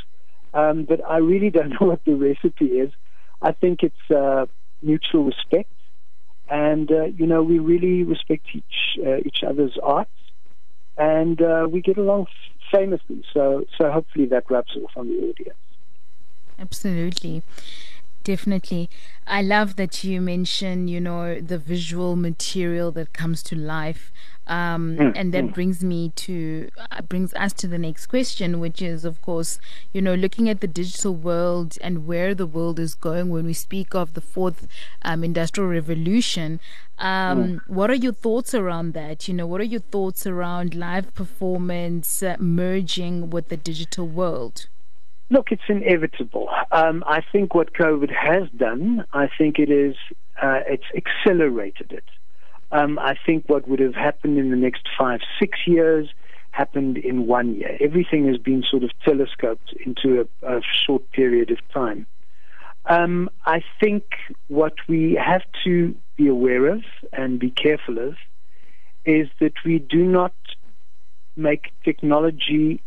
um, 0.54 0.86
but 0.86 1.00
I 1.08 1.18
really 1.18 1.52
don't 1.52 1.70
know 1.80 1.88
what 1.88 2.04
the 2.06 2.16
recipe 2.16 2.66
is. 2.66 2.92
I 3.42 3.52
think 3.52 3.84
it's 3.84 4.12
uh, 4.12 4.46
mutual 4.82 5.24
respect, 5.26 5.72
and 6.50 6.92
uh, 6.92 7.06
you 7.06 7.26
know 7.26 7.44
we 7.44 7.60
really 7.60 8.04
respect 8.04 8.48
each 8.54 9.00
uh, 9.06 9.18
each 9.18 9.44
other's 9.48 9.78
arts, 9.82 10.12
and 10.98 11.42
uh, 11.42 11.68
we 11.70 11.82
get 11.82 11.98
along 11.98 12.28
famously. 12.72 13.24
So 13.34 13.66
so 13.78 13.92
hopefully 13.92 14.26
that 14.28 14.50
rubs 14.50 14.76
off 14.76 14.92
on 14.96 15.08
the 15.08 15.16
audience. 15.30 15.58
Absolutely. 16.58 17.42
Definitely. 18.30 18.92
I 19.26 19.42
love 19.42 19.76
that 19.78 20.04
you 20.04 20.22
mention, 20.22 20.88
you 20.88 21.02
know, 21.02 21.42
the 21.42 21.58
visual 21.58 22.16
material 22.16 22.92
that 22.92 23.12
comes 23.12 23.42
to 23.42 23.56
life. 23.56 24.12
Um, 24.46 24.98
mm, 24.98 25.14
and 25.16 25.34
that 25.34 25.46
mm. 25.46 25.54
brings 25.56 25.84
me 25.84 26.10
to 26.28 26.70
uh, 26.92 27.02
brings 27.02 27.34
us 27.34 27.54
to 27.54 27.68
the 27.68 27.80
next 27.80 28.06
question, 28.06 28.60
which 28.60 28.84
is, 28.84 29.04
of 29.04 29.20
course, 29.24 29.58
you 29.94 30.00
know, 30.00 30.14
looking 30.14 30.48
at 30.48 30.62
the 30.62 30.68
digital 30.68 31.16
world 31.16 31.80
and 31.82 32.06
where 32.06 32.36
the 32.36 32.46
world 32.46 32.78
is 32.78 32.94
going 32.94 33.30
when 33.30 33.46
we 33.46 33.54
speak 33.54 33.96
of 33.96 34.14
the 34.14 34.22
fourth 34.22 34.68
um, 35.02 35.24
industrial 35.24 35.68
revolution. 35.68 36.60
Um, 37.00 37.44
mm. 37.44 37.60
What 37.66 37.90
are 37.90 38.02
your 38.06 38.14
thoughts 38.14 38.54
around 38.54 38.94
that? 38.94 39.28
You 39.28 39.34
know, 39.34 39.48
what 39.48 39.60
are 39.60 39.72
your 39.76 39.86
thoughts 39.96 40.28
around 40.28 40.76
live 40.76 41.16
performance 41.16 42.22
uh, 42.22 42.36
merging 42.40 43.32
with 43.32 43.50
the 43.50 43.58
digital 43.58 44.06
world? 44.06 44.68
Look, 45.32 45.52
it's 45.52 45.62
inevitable. 45.68 46.50
Um, 46.72 47.04
I 47.06 47.22
think 47.32 47.54
what 47.54 47.74
COVID 47.74 48.12
has 48.12 48.50
done, 48.58 49.06
I 49.14 49.30
think 49.38 49.60
it 49.60 49.70
is, 49.70 49.96
uh, 50.42 50.62
it's 50.68 50.86
accelerated 50.96 51.92
it. 51.92 52.06
Um, 52.72 52.98
I 53.00 53.16
think 53.26 53.46
what 53.48 53.68
would 53.68 53.80
have 53.80 53.96
happened 53.96 54.38
in 54.38 54.50
the 54.50 54.56
next 54.56 54.88
five, 54.98 55.20
six 55.40 55.60
years 55.68 56.10
happened 56.52 56.98
in 56.98 57.28
one 57.28 57.56
year. 57.56 57.78
Everything 57.80 58.28
has 58.28 58.38
been 58.38 58.64
sort 58.70 58.84
of 58.84 58.92
telescoped 59.06 59.74
into 59.86 60.28
a, 60.42 60.58
a 60.58 60.62
short 60.86 61.10
period 61.12 61.52
of 61.52 61.58
time. 61.72 62.08
Um, 62.86 63.30
I 63.46 63.62
think 63.80 64.04
what 64.48 64.74
we 64.88 65.14
have 65.14 65.44
to 65.64 65.96
be 66.18 66.28
aware 66.28 66.68
of 66.68 66.82
and 67.14 67.40
be 67.40 67.52
careful 67.52 68.00
of 68.00 68.16
is 69.06 69.28
that 69.40 69.54
we 69.64 69.78
do 69.80 70.04
not 70.06 70.34
make 71.36 71.72
technology 71.84 72.82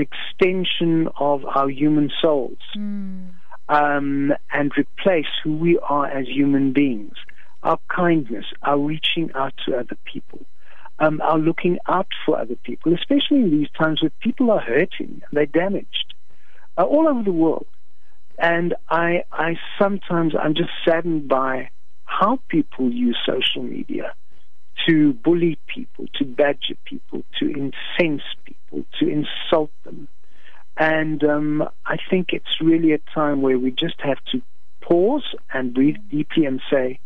extension 0.00 1.08
of 1.18 1.44
our 1.44 1.68
human 1.68 2.10
souls 2.20 2.58
Mm. 2.76 3.30
um, 3.68 4.32
and 4.52 4.72
replace 4.76 5.32
who 5.44 5.56
we 5.56 5.78
are 5.78 6.06
as 6.06 6.26
human 6.26 6.72
beings. 6.72 7.14
Our 7.62 7.78
kindness, 7.88 8.46
our 8.62 8.78
reaching 8.78 9.30
out 9.34 9.54
to 9.66 9.76
other 9.76 9.96
people, 10.04 10.40
um, 10.98 11.20
our 11.20 11.38
looking 11.38 11.78
out 11.86 12.08
for 12.24 12.38
other 12.38 12.56
people, 12.56 12.94
especially 12.94 13.38
in 13.38 13.50
these 13.50 13.70
times 13.78 14.02
where 14.02 14.10
people 14.20 14.50
are 14.50 14.60
hurting, 14.60 15.22
they're 15.32 15.46
damaged, 15.46 16.14
uh, 16.78 16.82
all 16.82 17.06
over 17.08 17.22
the 17.22 17.32
world. 17.32 17.66
And 18.38 18.74
I, 18.88 19.24
I 19.30 19.56
sometimes 19.78 20.34
I'm 20.34 20.54
just 20.54 20.70
saddened 20.84 21.28
by 21.28 21.70
how 22.06 22.38
people 22.48 22.90
use 22.90 23.18
social 23.26 23.62
media 23.62 24.14
to 24.86 25.12
bully 25.12 25.58
people, 25.66 26.06
to 26.14 26.24
badger 26.24 26.74
people, 26.84 27.22
to 27.38 27.46
incense 27.46 28.22
people, 28.44 28.59
to 28.98 29.08
insult 29.08 29.70
them. 29.84 30.08
And 30.76 31.22
um, 31.24 31.68
I 31.86 31.98
think 32.08 32.32
it's 32.32 32.60
really 32.60 32.92
a 32.92 32.98
time 33.14 33.42
where 33.42 33.58
we 33.58 33.70
just 33.70 34.00
have 34.00 34.18
to 34.32 34.40
pause 34.80 35.34
and 35.52 35.74
breathe 35.74 35.96
deeply 36.10 36.46
and 36.46 36.60
say, 36.70 36.98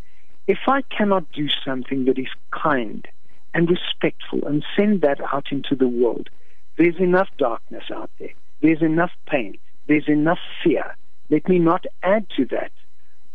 if 0.46 0.58
I 0.68 0.82
cannot 0.82 1.30
do 1.32 1.48
something 1.64 2.04
that 2.04 2.18
is 2.18 2.28
kind 2.50 3.06
and 3.52 3.68
respectful 3.68 4.46
and 4.46 4.64
send 4.76 5.00
that 5.02 5.20
out 5.32 5.46
into 5.50 5.74
the 5.74 5.88
world, 5.88 6.28
there's 6.76 6.98
enough 6.98 7.28
darkness 7.38 7.84
out 7.92 8.10
there. 8.18 8.32
There's 8.62 8.82
enough 8.82 9.12
pain. 9.26 9.58
There's 9.88 10.08
enough 10.08 10.38
fear. 10.62 10.96
Let 11.30 11.48
me 11.48 11.58
not 11.58 11.84
add 12.02 12.26
to 12.36 12.44
that 12.46 12.72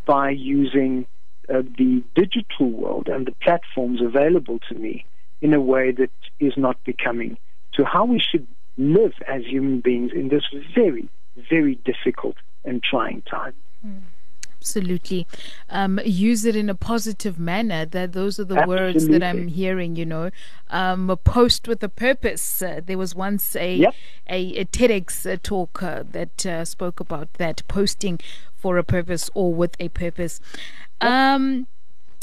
by 0.06 0.30
using 0.30 1.06
uh, 1.50 1.64
the 1.78 2.04
digital 2.16 2.70
world 2.70 3.08
and 3.08 3.26
the 3.26 3.36
platforms 3.42 4.02
available 4.02 4.60
to 4.70 4.76
me 4.76 5.06
in 5.42 5.54
a 5.54 5.62
way 5.62 5.92
that 5.92 6.12
is 6.40 6.54
not 6.58 6.84
becoming 6.84 7.38
to 7.80 7.86
how 7.86 8.04
we 8.06 8.20
should 8.20 8.46
live 8.78 9.14
as 9.28 9.44
human 9.46 9.80
beings 9.80 10.12
in 10.14 10.28
this 10.28 10.44
very, 10.76 11.08
very 11.50 11.76
difficult 11.76 12.36
and 12.66 12.84
trying 12.84 13.22
time. 13.22 13.54
Absolutely. 14.58 15.26
Um, 15.70 16.02
use 16.04 16.44
it 16.44 16.58
in 16.58 16.70
a 16.70 16.76
positive 16.76 17.40
manner. 17.40 17.86
That 17.86 18.12
those 18.12 18.38
are 18.42 18.44
the 18.44 18.66
words 18.68 19.08
that 19.08 19.24
I'm 19.24 19.48
hearing. 19.48 19.96
You 19.96 20.06
know, 20.06 20.30
um, 20.70 21.10
a 21.10 21.16
post 21.16 21.70
with 21.70 21.82
a 21.82 21.88
purpose. 21.88 22.62
Uh, 22.62 22.82
there 22.86 22.98
was 22.98 23.16
once 23.16 23.56
a 23.56 23.76
Yep. 23.76 23.96
a, 24.30 24.40
a 24.58 24.66
TEDx 24.66 25.32
uh, 25.32 25.38
talk 25.42 25.82
uh, 25.82 26.04
that 26.12 26.46
uh, 26.46 26.66
spoke 26.66 27.00
about 27.00 27.32
that 27.36 27.66
posting 27.70 28.20
for 28.54 28.78
a 28.78 28.84
purpose 28.84 29.30
or 29.34 29.54
with 29.54 29.78
a 29.80 29.88
purpose. 29.88 30.42
Um, 31.00 31.68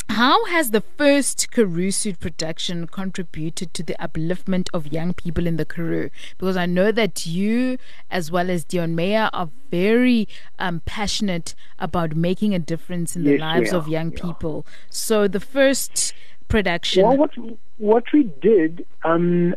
how 0.08 0.44
has 0.46 0.70
the 0.70 0.80
first 0.80 1.50
Karoo 1.50 1.90
Suite 1.90 2.20
production 2.20 2.86
contributed 2.86 3.74
to 3.74 3.82
the 3.82 3.94
upliftment 4.00 4.68
of 4.72 4.92
young 4.92 5.12
people 5.12 5.46
in 5.46 5.56
the 5.56 5.64
Karoo? 5.64 6.10
Because 6.38 6.56
I 6.56 6.66
know 6.66 6.92
that 6.92 7.26
you, 7.26 7.78
as 8.10 8.30
well 8.30 8.48
as 8.50 8.64
Deon 8.64 8.94
Meyer, 8.94 9.28
are 9.32 9.50
very 9.70 10.28
um, 10.58 10.80
passionate 10.86 11.54
about 11.78 12.16
making 12.16 12.54
a 12.54 12.58
difference 12.58 13.16
in 13.16 13.24
the 13.24 13.32
Yes, 13.32 13.40
we 13.40 13.44
lives 13.46 13.72
of 13.72 13.88
young 13.88 14.08
are. 14.08 14.12
people. 14.12 14.66
So 14.88 15.28
the 15.28 15.40
first 15.40 16.14
production. 16.48 17.02
Well, 17.06 17.16
what 17.16 17.32
what 17.78 18.04
we 18.12 18.24
did, 18.40 18.86
um, 19.04 19.54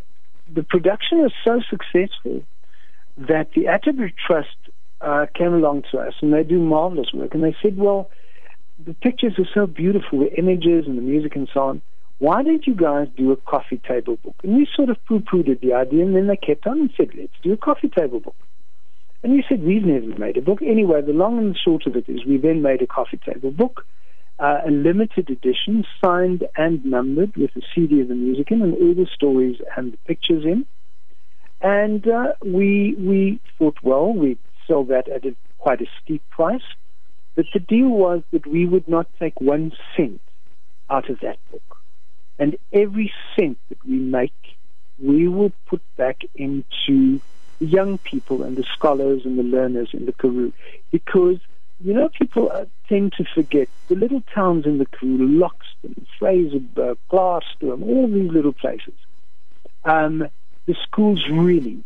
the 0.52 0.62
production 0.62 1.18
was 1.18 1.32
so 1.44 1.60
successful 1.70 2.42
that 3.16 3.52
the 3.54 3.66
Atterbury 3.68 4.14
Trust 4.26 4.56
uh, 5.00 5.26
came 5.34 5.54
along 5.54 5.84
to 5.92 5.98
us, 5.98 6.14
and 6.20 6.32
they 6.32 6.42
do 6.42 6.58
marvelous 6.58 7.12
work. 7.14 7.34
And 7.34 7.42
they 7.44 7.56
said, 7.62 7.76
"Well, 7.76 8.10
the 8.84 8.94
pictures 8.94 9.34
are 9.38 9.48
so 9.54 9.66
beautiful, 9.66 10.20
the 10.20 10.32
images 10.38 10.86
and 10.86 10.96
the 10.96 11.02
music 11.02 11.36
and 11.36 11.48
so 11.52 11.60
on. 11.60 11.82
Why 12.18 12.42
don't 12.42 12.66
you 12.66 12.74
guys 12.74 13.08
do 13.16 13.32
a 13.32 13.36
coffee 13.36 13.80
table 13.86 14.16
book?" 14.22 14.36
And 14.42 14.56
we 14.56 14.68
sort 14.74 14.90
of 14.90 14.96
poo-pooed 15.06 15.60
the 15.60 15.72
idea, 15.72 16.04
and 16.04 16.14
then 16.14 16.26
they 16.26 16.36
kept 16.36 16.66
on 16.66 16.80
and 16.80 16.90
said, 16.96 17.10
"Let's 17.16 17.32
do 17.42 17.52
a 17.52 17.56
coffee 17.56 17.88
table 17.88 18.20
book." 18.20 18.36
And 19.22 19.32
we 19.32 19.44
said, 19.48 19.62
"We've 19.62 19.84
never 19.84 20.18
made 20.18 20.36
a 20.36 20.42
book." 20.42 20.62
Anyway, 20.62 21.00
the 21.02 21.12
long 21.12 21.38
and 21.38 21.54
the 21.54 21.58
short 21.58 21.86
of 21.86 21.96
it 21.96 22.08
is, 22.08 22.24
we 22.24 22.36
then 22.36 22.62
made 22.62 22.82
a 22.82 22.86
coffee 22.86 23.20
table 23.24 23.50
book 23.50 23.84
uh, 24.40 24.60
a 24.66 24.70
limited 24.70 25.28
edition, 25.28 25.84
signed 26.02 26.46
and 26.56 26.84
numbered 26.84 27.36
with 27.36 27.50
a 27.56 27.60
CD 27.74 28.00
of 28.00 28.08
the 28.08 28.14
music 28.14 28.50
in 28.50 28.62
and 28.62 28.74
all 28.74 28.94
the 28.94 29.06
stories 29.14 29.56
and 29.76 29.92
the 29.92 29.98
pictures 30.06 30.44
in. 30.44 30.64
And 31.60 32.08
uh, 32.08 32.32
we 32.42 32.94
we 32.98 33.40
thought, 33.58 33.76
well, 33.82 34.12
we'd 34.12 34.38
sell 34.66 34.84
that 34.84 35.08
at 35.10 35.26
a, 35.26 35.36
quite 35.58 35.82
a 35.82 35.86
steep 36.02 36.22
price. 36.30 36.62
But 37.34 37.46
the 37.52 37.60
deal 37.60 37.88
was 37.88 38.22
that 38.32 38.46
we 38.46 38.66
would 38.66 38.88
not 38.88 39.06
take 39.18 39.40
one 39.40 39.72
cent 39.96 40.20
out 40.88 41.08
of 41.08 41.20
that 41.20 41.38
book. 41.50 41.76
And 42.38 42.56
every 42.72 43.12
cent 43.36 43.58
that 43.68 43.84
we 43.86 43.98
make, 43.98 44.32
we 44.98 45.28
will 45.28 45.52
put 45.66 45.82
back 45.96 46.22
into 46.34 47.20
the 47.58 47.66
young 47.66 47.98
people 47.98 48.42
and 48.42 48.56
the 48.56 48.64
scholars 48.74 49.22
and 49.24 49.38
the 49.38 49.42
learners 49.42 49.90
in 49.92 50.06
the 50.06 50.12
Karoo. 50.12 50.52
Because 50.90 51.38
you 51.82 51.94
know, 51.94 52.10
people 52.10 52.50
uh, 52.52 52.66
tend 52.88 53.14
to 53.14 53.24
forget 53.34 53.68
the 53.88 53.94
little 53.94 54.22
towns 54.34 54.66
in 54.66 54.78
the 54.78 54.86
Karoo, 54.86 55.40
Loxton, 55.40 56.06
Fraserburg, 56.20 56.98
Glasgow, 57.08 57.80
all 57.82 58.06
these 58.06 58.30
little 58.30 58.52
places. 58.52 58.94
Um, 59.84 60.28
the 60.66 60.76
schools 60.82 61.26
really 61.30 61.82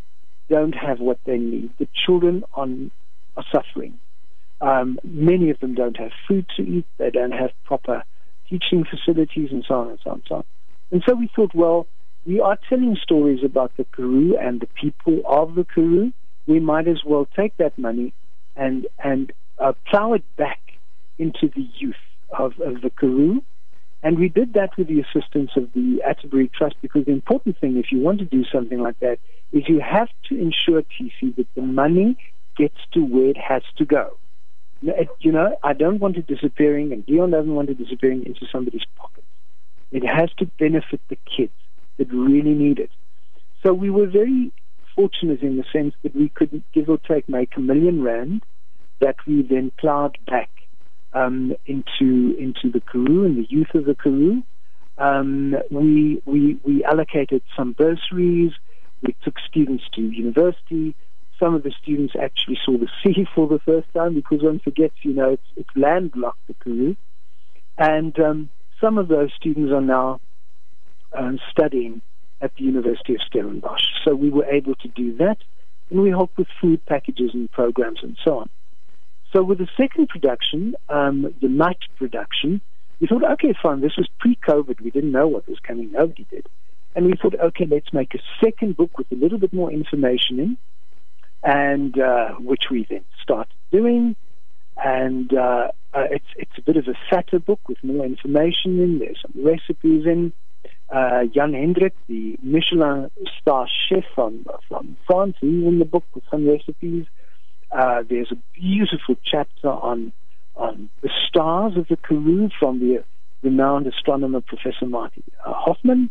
don't 0.48 0.74
have 0.74 0.98
what 0.98 1.18
they 1.24 1.38
need. 1.38 1.70
The 1.78 1.88
children 1.94 2.44
on, 2.54 2.90
are 3.36 3.44
suffering. 3.52 3.98
Um, 4.64 4.98
many 5.04 5.50
of 5.50 5.60
them 5.60 5.74
don't 5.74 5.96
have 5.98 6.12
food 6.26 6.46
to 6.56 6.62
eat. 6.62 6.86
They 6.96 7.10
don't 7.10 7.32
have 7.32 7.50
proper 7.64 8.02
teaching 8.48 8.86
facilities 8.88 9.50
and 9.50 9.62
so 9.68 9.74
on 9.74 9.88
and 9.90 9.98
so 10.02 10.10
on 10.10 10.14
and 10.16 10.24
so 10.26 10.34
on. 10.36 10.44
And 10.90 11.02
so 11.06 11.14
we 11.14 11.30
thought, 11.36 11.54
well, 11.54 11.86
we 12.24 12.40
are 12.40 12.58
telling 12.70 12.96
stories 13.02 13.40
about 13.44 13.76
the 13.76 13.84
Karoo 13.84 14.38
and 14.40 14.62
the 14.62 14.68
people 14.80 15.20
of 15.28 15.54
the 15.54 15.64
Karoo. 15.64 16.14
We 16.46 16.60
might 16.60 16.88
as 16.88 17.02
well 17.04 17.28
take 17.36 17.54
that 17.58 17.78
money 17.78 18.14
and 18.56 18.86
and 19.02 19.32
uh, 19.58 19.72
plow 19.86 20.14
it 20.14 20.24
back 20.36 20.60
into 21.18 21.50
the 21.54 21.68
youth 21.78 21.94
of, 22.30 22.52
of 22.60 22.80
the 22.80 22.90
Karoo. 22.90 23.42
And 24.02 24.18
we 24.18 24.30
did 24.30 24.54
that 24.54 24.70
with 24.78 24.88
the 24.88 25.00
assistance 25.00 25.50
of 25.56 25.70
the 25.74 26.00
Atterbury 26.06 26.50
Trust 26.56 26.76
because 26.80 27.04
the 27.04 27.12
important 27.12 27.58
thing, 27.58 27.76
if 27.76 27.92
you 27.92 27.98
want 28.00 28.18
to 28.20 28.24
do 28.24 28.44
something 28.50 28.80
like 28.80 28.98
that, 29.00 29.18
is 29.52 29.64
you 29.68 29.80
have 29.80 30.08
to 30.28 30.34
ensure, 30.38 30.82
TC, 30.82 31.36
that 31.36 31.46
the 31.54 31.62
money 31.62 32.16
gets 32.56 32.76
to 32.92 33.00
where 33.00 33.28
it 33.28 33.36
has 33.36 33.62
to 33.76 33.84
go. 33.84 34.16
You 35.20 35.32
know, 35.32 35.56
I 35.62 35.72
don't 35.72 35.98
want 35.98 36.16
it 36.16 36.26
disappearing, 36.26 36.92
and 36.92 37.06
Deon 37.06 37.30
doesn't 37.30 37.54
want 37.54 37.70
it 37.70 37.78
disappearing 37.78 38.26
into 38.26 38.46
somebody's 38.52 38.84
pocket. 38.96 39.24
It 39.90 40.04
has 40.04 40.30
to 40.38 40.46
benefit 40.58 41.00
the 41.08 41.16
kids 41.36 41.52
that 41.96 42.12
really 42.12 42.52
need 42.54 42.78
it. 42.78 42.90
So 43.62 43.72
we 43.72 43.88
were 43.88 44.06
very 44.06 44.52
fortunate 44.94 45.40
in 45.40 45.56
the 45.56 45.64
sense 45.72 45.94
that 46.02 46.14
we 46.14 46.28
could, 46.28 46.62
give 46.74 46.88
or 46.90 46.98
take, 46.98 47.28
make 47.28 47.56
a 47.56 47.60
million 47.60 48.02
rand 48.02 48.42
that 49.00 49.16
we 49.26 49.42
then 49.42 49.72
plowed 49.78 50.18
back 50.26 50.50
um, 51.14 51.54
into 51.66 52.36
into 52.38 52.70
the 52.70 52.80
Karoo 52.80 53.24
and 53.24 53.38
the 53.38 53.46
youth 53.48 53.74
of 53.74 53.86
the 53.86 53.94
Karoo. 53.94 54.42
Um, 54.98 55.56
we, 55.70 56.22
we 56.24 56.58
we 56.64 56.84
allocated 56.84 57.42
some 57.56 57.72
bursaries. 57.72 58.52
We 59.02 59.16
took 59.24 59.36
students 59.48 59.84
to 59.94 60.02
university. 60.02 60.94
Some 61.38 61.54
of 61.54 61.62
the 61.62 61.72
students 61.82 62.14
actually 62.20 62.58
saw 62.64 62.78
the 62.78 62.88
sea 63.02 63.26
for 63.34 63.48
the 63.48 63.58
first 63.60 63.88
time 63.92 64.14
because 64.14 64.42
one 64.42 64.60
forgets, 64.60 64.94
you 65.02 65.12
know, 65.12 65.30
it's, 65.30 65.46
it's 65.56 65.70
landlocked, 65.76 66.46
the 66.46 66.54
Karoo. 66.54 66.96
And 67.76 68.18
um, 68.20 68.50
some 68.80 68.98
of 68.98 69.08
those 69.08 69.30
students 69.36 69.72
are 69.72 69.80
now 69.80 70.20
um, 71.12 71.38
studying 71.50 72.02
at 72.40 72.52
the 72.56 72.64
University 72.64 73.14
of 73.14 73.20
Stellenbosch. 73.26 73.84
So 74.04 74.14
we 74.14 74.30
were 74.30 74.44
able 74.44 74.74
to 74.76 74.88
do 74.88 75.16
that, 75.16 75.38
and 75.90 76.00
we 76.02 76.10
helped 76.10 76.36
with 76.38 76.48
food 76.60 76.84
packages 76.86 77.30
and 77.32 77.50
programs 77.50 78.00
and 78.02 78.16
so 78.24 78.38
on. 78.40 78.50
So 79.32 79.42
with 79.42 79.58
the 79.58 79.68
second 79.76 80.08
production, 80.08 80.74
um, 80.88 81.34
the 81.42 81.48
night 81.48 81.78
production, 81.96 82.60
we 83.00 83.08
thought, 83.08 83.24
okay, 83.32 83.54
fine. 83.60 83.80
This 83.80 83.96
was 83.96 84.08
pre-COVID. 84.20 84.80
We 84.80 84.90
didn't 84.90 85.10
know 85.10 85.26
what 85.26 85.48
was 85.48 85.58
coming. 85.58 85.90
Nobody 85.90 86.26
did. 86.30 86.46
And 86.94 87.06
we 87.06 87.14
thought, 87.20 87.34
okay, 87.38 87.66
let's 87.68 87.92
make 87.92 88.14
a 88.14 88.20
second 88.42 88.76
book 88.76 88.96
with 88.96 89.10
a 89.10 89.16
little 89.16 89.38
bit 89.38 89.52
more 89.52 89.72
information 89.72 90.38
in, 90.38 90.56
and 91.44 91.98
uh, 91.98 92.30
which 92.40 92.64
we 92.70 92.86
then 92.88 93.04
started 93.22 93.52
doing. 93.70 94.16
And 94.82 95.32
uh, 95.32 95.68
uh, 95.92 96.06
it's 96.10 96.26
it's 96.36 96.58
a 96.58 96.62
bit 96.62 96.76
of 96.76 96.88
a 96.88 96.94
fatter 97.08 97.38
book 97.38 97.60
with 97.68 97.78
more 97.84 98.04
information 98.04 98.80
in. 98.80 98.98
There's 98.98 99.20
some 99.22 99.44
recipes 99.44 100.06
in. 100.06 100.32
Uh, 100.92 101.24
Jan 101.34 101.54
Hendrik, 101.54 101.94
the 102.08 102.36
Michelin 102.42 103.10
star 103.40 103.66
chef 103.88 104.04
from 104.14 104.44
from 104.68 104.96
France, 105.06 105.36
he's 105.40 105.64
in 105.64 105.78
the 105.78 105.84
book 105.84 106.04
with 106.14 106.24
some 106.30 106.46
recipes. 106.46 107.06
Uh, 107.72 108.02
there's 108.08 108.30
a 108.30 108.36
beautiful 108.52 109.16
chapter 109.24 109.68
on 109.68 110.12
on 110.56 110.90
the 111.02 111.10
stars 111.28 111.76
of 111.76 111.88
the 111.88 111.96
Karoo 111.96 112.50
from 112.58 112.80
the 112.80 113.02
renowned 113.42 113.86
astronomer 113.86 114.40
Professor 114.40 114.86
Matie 114.86 115.22
uh, 115.44 115.52
Hoffman, 115.52 116.10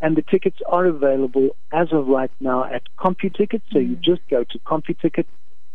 And 0.00 0.16
the 0.16 0.22
tickets 0.22 0.58
are 0.66 0.84
available 0.84 1.56
as 1.72 1.92
of 1.92 2.06
right 2.06 2.30
now 2.40 2.64
at 2.64 2.82
CompuTicket. 2.98 3.62
So 3.72 3.78
mm. 3.78 3.90
you 3.90 3.96
just 3.96 4.20
go 4.28 4.44
to 4.44 4.58
CompuTicket 4.60 5.24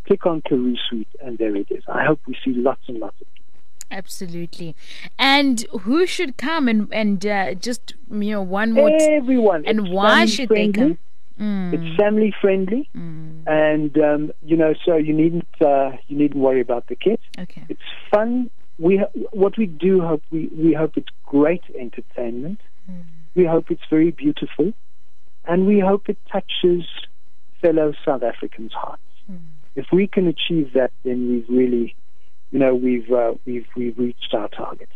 click 0.05 0.25
on 0.25 0.41
Karoo 0.41 0.75
Suite, 0.89 1.07
and 1.21 1.37
there 1.37 1.55
it 1.55 1.67
is. 1.69 1.83
I 1.87 2.05
hope 2.05 2.19
we 2.27 2.35
see 2.43 2.53
lots 2.53 2.81
and 2.87 2.97
lots 2.99 3.19
of 3.21 3.27
people. 3.33 3.53
Absolutely. 3.91 4.75
And 5.19 5.65
who 5.81 6.05
should 6.05 6.37
come 6.37 6.67
and 6.67 6.87
and 6.93 7.25
uh, 7.25 7.53
just 7.55 7.93
you 8.09 8.31
know 8.31 8.41
one 8.41 8.71
more 8.73 8.89
t- 8.89 9.09
everyone 9.11 9.65
and 9.65 9.81
it's 9.81 9.89
why 9.89 10.25
should 10.25 10.47
friendly. 10.47 10.71
they 10.71 10.79
come? 10.79 10.97
Mm. 11.39 11.73
It's 11.73 11.97
family 11.97 12.33
friendly, 12.39 12.89
mm. 12.95 13.47
and 13.47 13.97
um, 13.97 14.31
you 14.43 14.55
know, 14.55 14.73
so 14.85 14.95
you 14.95 15.13
needn't 15.13 15.47
uh, 15.61 15.91
you 16.07 16.17
needn't 16.17 16.39
worry 16.39 16.61
about 16.61 16.87
the 16.87 16.95
kids. 16.95 17.23
Okay. 17.39 17.65
It's 17.67 17.81
fun. 18.11 18.49
We 18.77 19.03
what 19.31 19.57
we 19.57 19.65
do 19.65 20.01
hope 20.01 20.23
we 20.31 20.47
we 20.47 20.73
hope 20.73 20.97
it's 20.97 21.09
great 21.25 21.63
entertainment. 21.77 22.61
Mm. 22.89 23.03
We 23.35 23.45
hope 23.45 23.71
it's 23.71 23.81
very 23.89 24.11
beautiful, 24.11 24.73
and 25.45 25.65
we 25.65 25.79
hope 25.79 26.09
it 26.09 26.17
touches 26.31 26.83
fellow 27.61 27.93
South 28.05 28.23
Africans' 28.23 28.73
hearts. 28.73 29.01
Mm 29.31 29.51
if 29.75 29.85
we 29.91 30.07
can 30.07 30.27
achieve 30.27 30.73
that, 30.73 30.91
then 31.03 31.29
we've 31.29 31.49
really, 31.49 31.95
you 32.51 32.59
know, 32.59 32.75
we've 32.75 33.11
uh, 33.11 33.33
we've 33.45 33.67
we've 33.75 33.97
reached 33.97 34.33
our 34.33 34.49
target. 34.49 34.89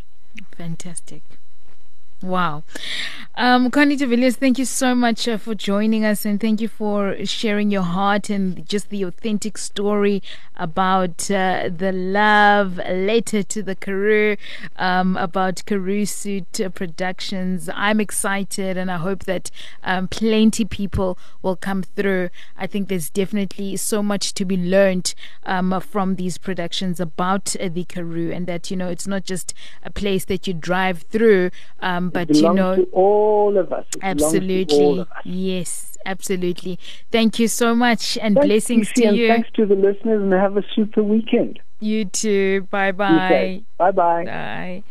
Fantastic. 0.58 1.22
Wow. 2.22 2.64
Um, 3.38 3.70
Coenie 3.70 3.98
de 3.98 4.08
Villiers, 4.08 4.38
thank 4.38 4.58
you 4.58 4.64
so 4.64 4.96
much 4.96 5.28
uh, 5.28 5.38
for 5.38 5.54
joining 5.54 6.06
us 6.06 6.24
and 6.24 6.40
thank 6.40 6.62
you 6.62 6.70
for 6.70 7.18
sharing 7.26 7.70
your 7.70 7.82
heart 7.82 8.30
and 8.30 8.68
just 8.68 8.90
the 8.90 9.04
authentic 9.04 9.58
story 9.58 10.24
about 10.56 11.30
uh, 11.30 11.70
the 11.76 11.92
love 11.92 12.78
letter 12.78 13.44
to 13.44 13.62
the 13.62 13.76
Karoo, 13.76 14.38
um, 14.78 15.18
about 15.18 15.66
Karoo 15.66 16.06
Suite 16.06 16.62
Productions. 16.74 17.70
I'm 17.76 18.00
excited 18.00 18.78
and 18.78 18.90
I 18.90 18.98
hope 18.98 19.26
that 19.26 19.52
um, 19.84 20.08
plenty 20.08 20.64
people 20.64 21.18
will 21.42 21.58
come 21.58 21.84
through. 21.84 22.30
I 22.58 22.68
think 22.68 22.88
there's 22.88 23.10
definitely 23.10 23.76
so 23.76 24.02
much 24.02 24.34
to 24.36 24.46
be 24.46 24.56
learned 24.56 25.14
um, 25.46 25.78
from 25.82 26.16
these 26.16 26.38
productions 26.38 27.02
about 27.02 27.54
uh, 27.60 27.68
the 27.68 27.84
Karoo 27.84 28.32
and 28.32 28.48
that, 28.48 28.72
you 28.72 28.78
know, 28.78 28.88
it's 28.88 29.08
not 29.08 29.26
just 29.26 29.54
a 29.84 29.92
place 29.92 30.24
that 30.26 30.48
you 30.48 30.54
drive 30.54 31.02
through, 31.10 31.52
um, 31.82 32.05
but, 32.10 32.34
you 32.34 32.54
know, 32.54 32.86
all 32.92 33.58
of 33.58 33.72
us. 33.72 33.86
It 33.96 34.04
absolutely. 34.04 35.00
Of 35.00 35.12
us. 35.12 35.22
Yes 35.26 35.96
absolutely. 36.06 36.80
Thank 37.12 37.40
you 37.40 37.48
so 37.48 37.76
much 37.76 38.18
and 38.22 38.36
thanks, 38.36 38.48
blessings 38.48 38.92
to 38.94 39.14
you. 39.14 39.28
thanks 39.28 39.50
to 39.56 39.66
the 39.66 39.76
listeners 39.76 40.22
and 40.22 40.32
have 40.34 40.56
a 40.56 40.64
super 40.76 41.04
weekend. 41.04 41.60
You 41.82 42.06
too. 42.06 42.68
Bye 42.72 42.94
bye. 42.94 43.62
Bye 43.78 43.92
bye. 43.92 44.24
Bye. 44.24 44.84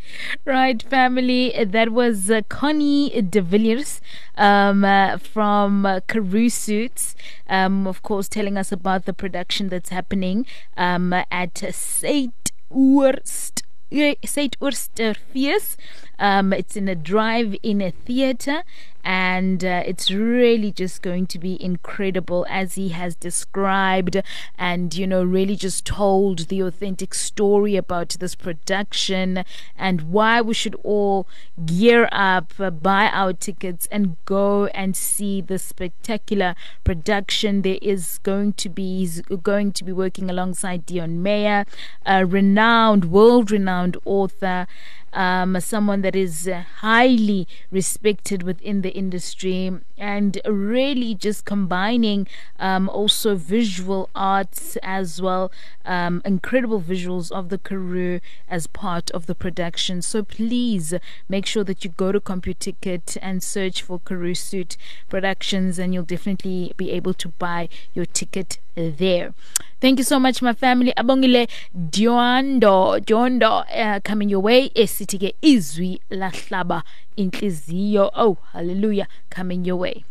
Right, 0.44 0.82
family. 0.82 1.52
That 1.64 1.90
was 1.90 2.30
uh, 2.30 2.42
Coenie 2.42 3.30
de 3.30 3.40
Villiers 3.40 4.02
um, 4.36 4.84
uh, 4.84 5.16
from 5.16 5.86
uh, 5.86 6.00
Karoo 6.06 6.50
Suites, 6.50 7.16
um, 7.48 7.86
of 7.86 8.02
course, 8.02 8.28
telling 8.28 8.58
us 8.58 8.70
about 8.70 9.06
the 9.06 9.14
production 9.14 9.70
that's 9.70 9.88
happening 9.88 10.44
um, 10.76 11.12
at 11.12 11.56
Saint 11.72 12.52
Oorst. 12.70 13.63
Suidoosterfees. 13.94 15.76
Um, 16.18 16.52
it's 16.52 16.76
in 16.76 16.88
a 16.88 16.94
drive-in 16.94 17.80
a 17.80 17.90
theater, 17.90 18.62
and 19.04 19.64
uh, 19.64 19.82
it's 19.86 20.10
really 20.10 20.72
just 20.72 21.02
going 21.02 21.26
to 21.26 21.38
be 21.38 21.62
incredible 21.62 22.46
as 22.48 22.74
he 22.74 22.88
has 22.88 23.14
described 23.14 24.22
and 24.58 24.94
you 24.94 25.06
know 25.06 25.22
really 25.22 25.56
just 25.56 25.84
told 25.84 26.48
the 26.48 26.60
authentic 26.60 27.12
story 27.14 27.76
about 27.76 28.16
this 28.18 28.34
production 28.34 29.44
and 29.76 30.00
why 30.10 30.40
we 30.40 30.54
should 30.54 30.74
all 30.82 31.28
gear 31.66 32.08
up 32.10 32.52
uh, 32.58 32.70
buy 32.70 33.10
our 33.12 33.32
tickets 33.32 33.86
and 33.90 34.16
go 34.24 34.66
and 34.66 34.96
see 34.96 35.40
the 35.40 35.58
spectacular 35.58 36.54
production. 36.82 37.62
There 37.62 37.78
is 37.82 38.18
going 38.22 38.54
to 38.54 38.68
be 38.68 38.98
he's 38.98 39.20
going 39.20 39.72
to 39.72 39.84
be 39.84 39.92
working 39.92 40.30
alongside 40.30 40.86
Deon 40.86 41.16
Meyer 41.18 41.66
a 42.06 42.24
renowned 42.24 43.06
world 43.06 43.50
renowned 43.50 43.96
author 44.04 44.66
um, 45.14 45.58
someone 45.60 46.02
that 46.02 46.14
is 46.14 46.46
uh, 46.46 46.64
highly 46.80 47.48
respected 47.70 48.42
within 48.42 48.82
the 48.82 48.90
industry, 48.90 49.70
and 49.96 50.40
really 50.44 51.14
just 51.14 51.44
combining 51.44 52.26
um, 52.58 52.88
also 52.88 53.36
visual 53.36 54.10
arts 54.14 54.76
as 54.82 55.22
well, 55.22 55.50
um, 55.84 56.20
incredible 56.24 56.80
visuals 56.80 57.30
of 57.30 57.48
the 57.48 57.58
Karoo 57.58 58.20
as 58.48 58.66
part 58.66 59.10
of 59.12 59.26
the 59.26 59.34
production. 59.34 60.02
So 60.02 60.22
please 60.22 60.92
make 61.28 61.46
sure 61.46 61.64
that 61.64 61.84
you 61.84 61.90
go 61.90 62.12
to 62.12 62.20
CompuTicket 62.20 63.16
and 63.22 63.42
search 63.42 63.82
for 63.82 64.00
Karoo 64.00 64.34
Suite 64.34 64.76
Productions, 65.08 65.78
and 65.78 65.94
you'll 65.94 66.04
definitely 66.04 66.72
be 66.76 66.90
able 66.90 67.14
to 67.14 67.28
buy 67.28 67.68
your 67.94 68.06
ticket 68.06 68.58
there. 68.74 69.32
Thank 69.80 69.98
you 69.98 70.04
so 70.04 70.18
much, 70.18 70.40
my 70.40 70.52
family. 70.52 70.92
Abongile 70.96 71.48
Diondo, 71.76 73.00
Diondo, 73.00 73.64
uh, 73.74 74.00
coming 74.00 74.28
your 74.28 74.40
way. 74.40 74.70
Esithi 74.74 75.18
ke 75.18 75.34
izwi 75.42 76.00
lahlaba 76.10 76.82
inhliziyo. 77.16 78.10
Oh, 78.14 78.38
hallelujah, 78.52 79.08
coming 79.30 79.64
your 79.64 79.76
way. 79.76 80.04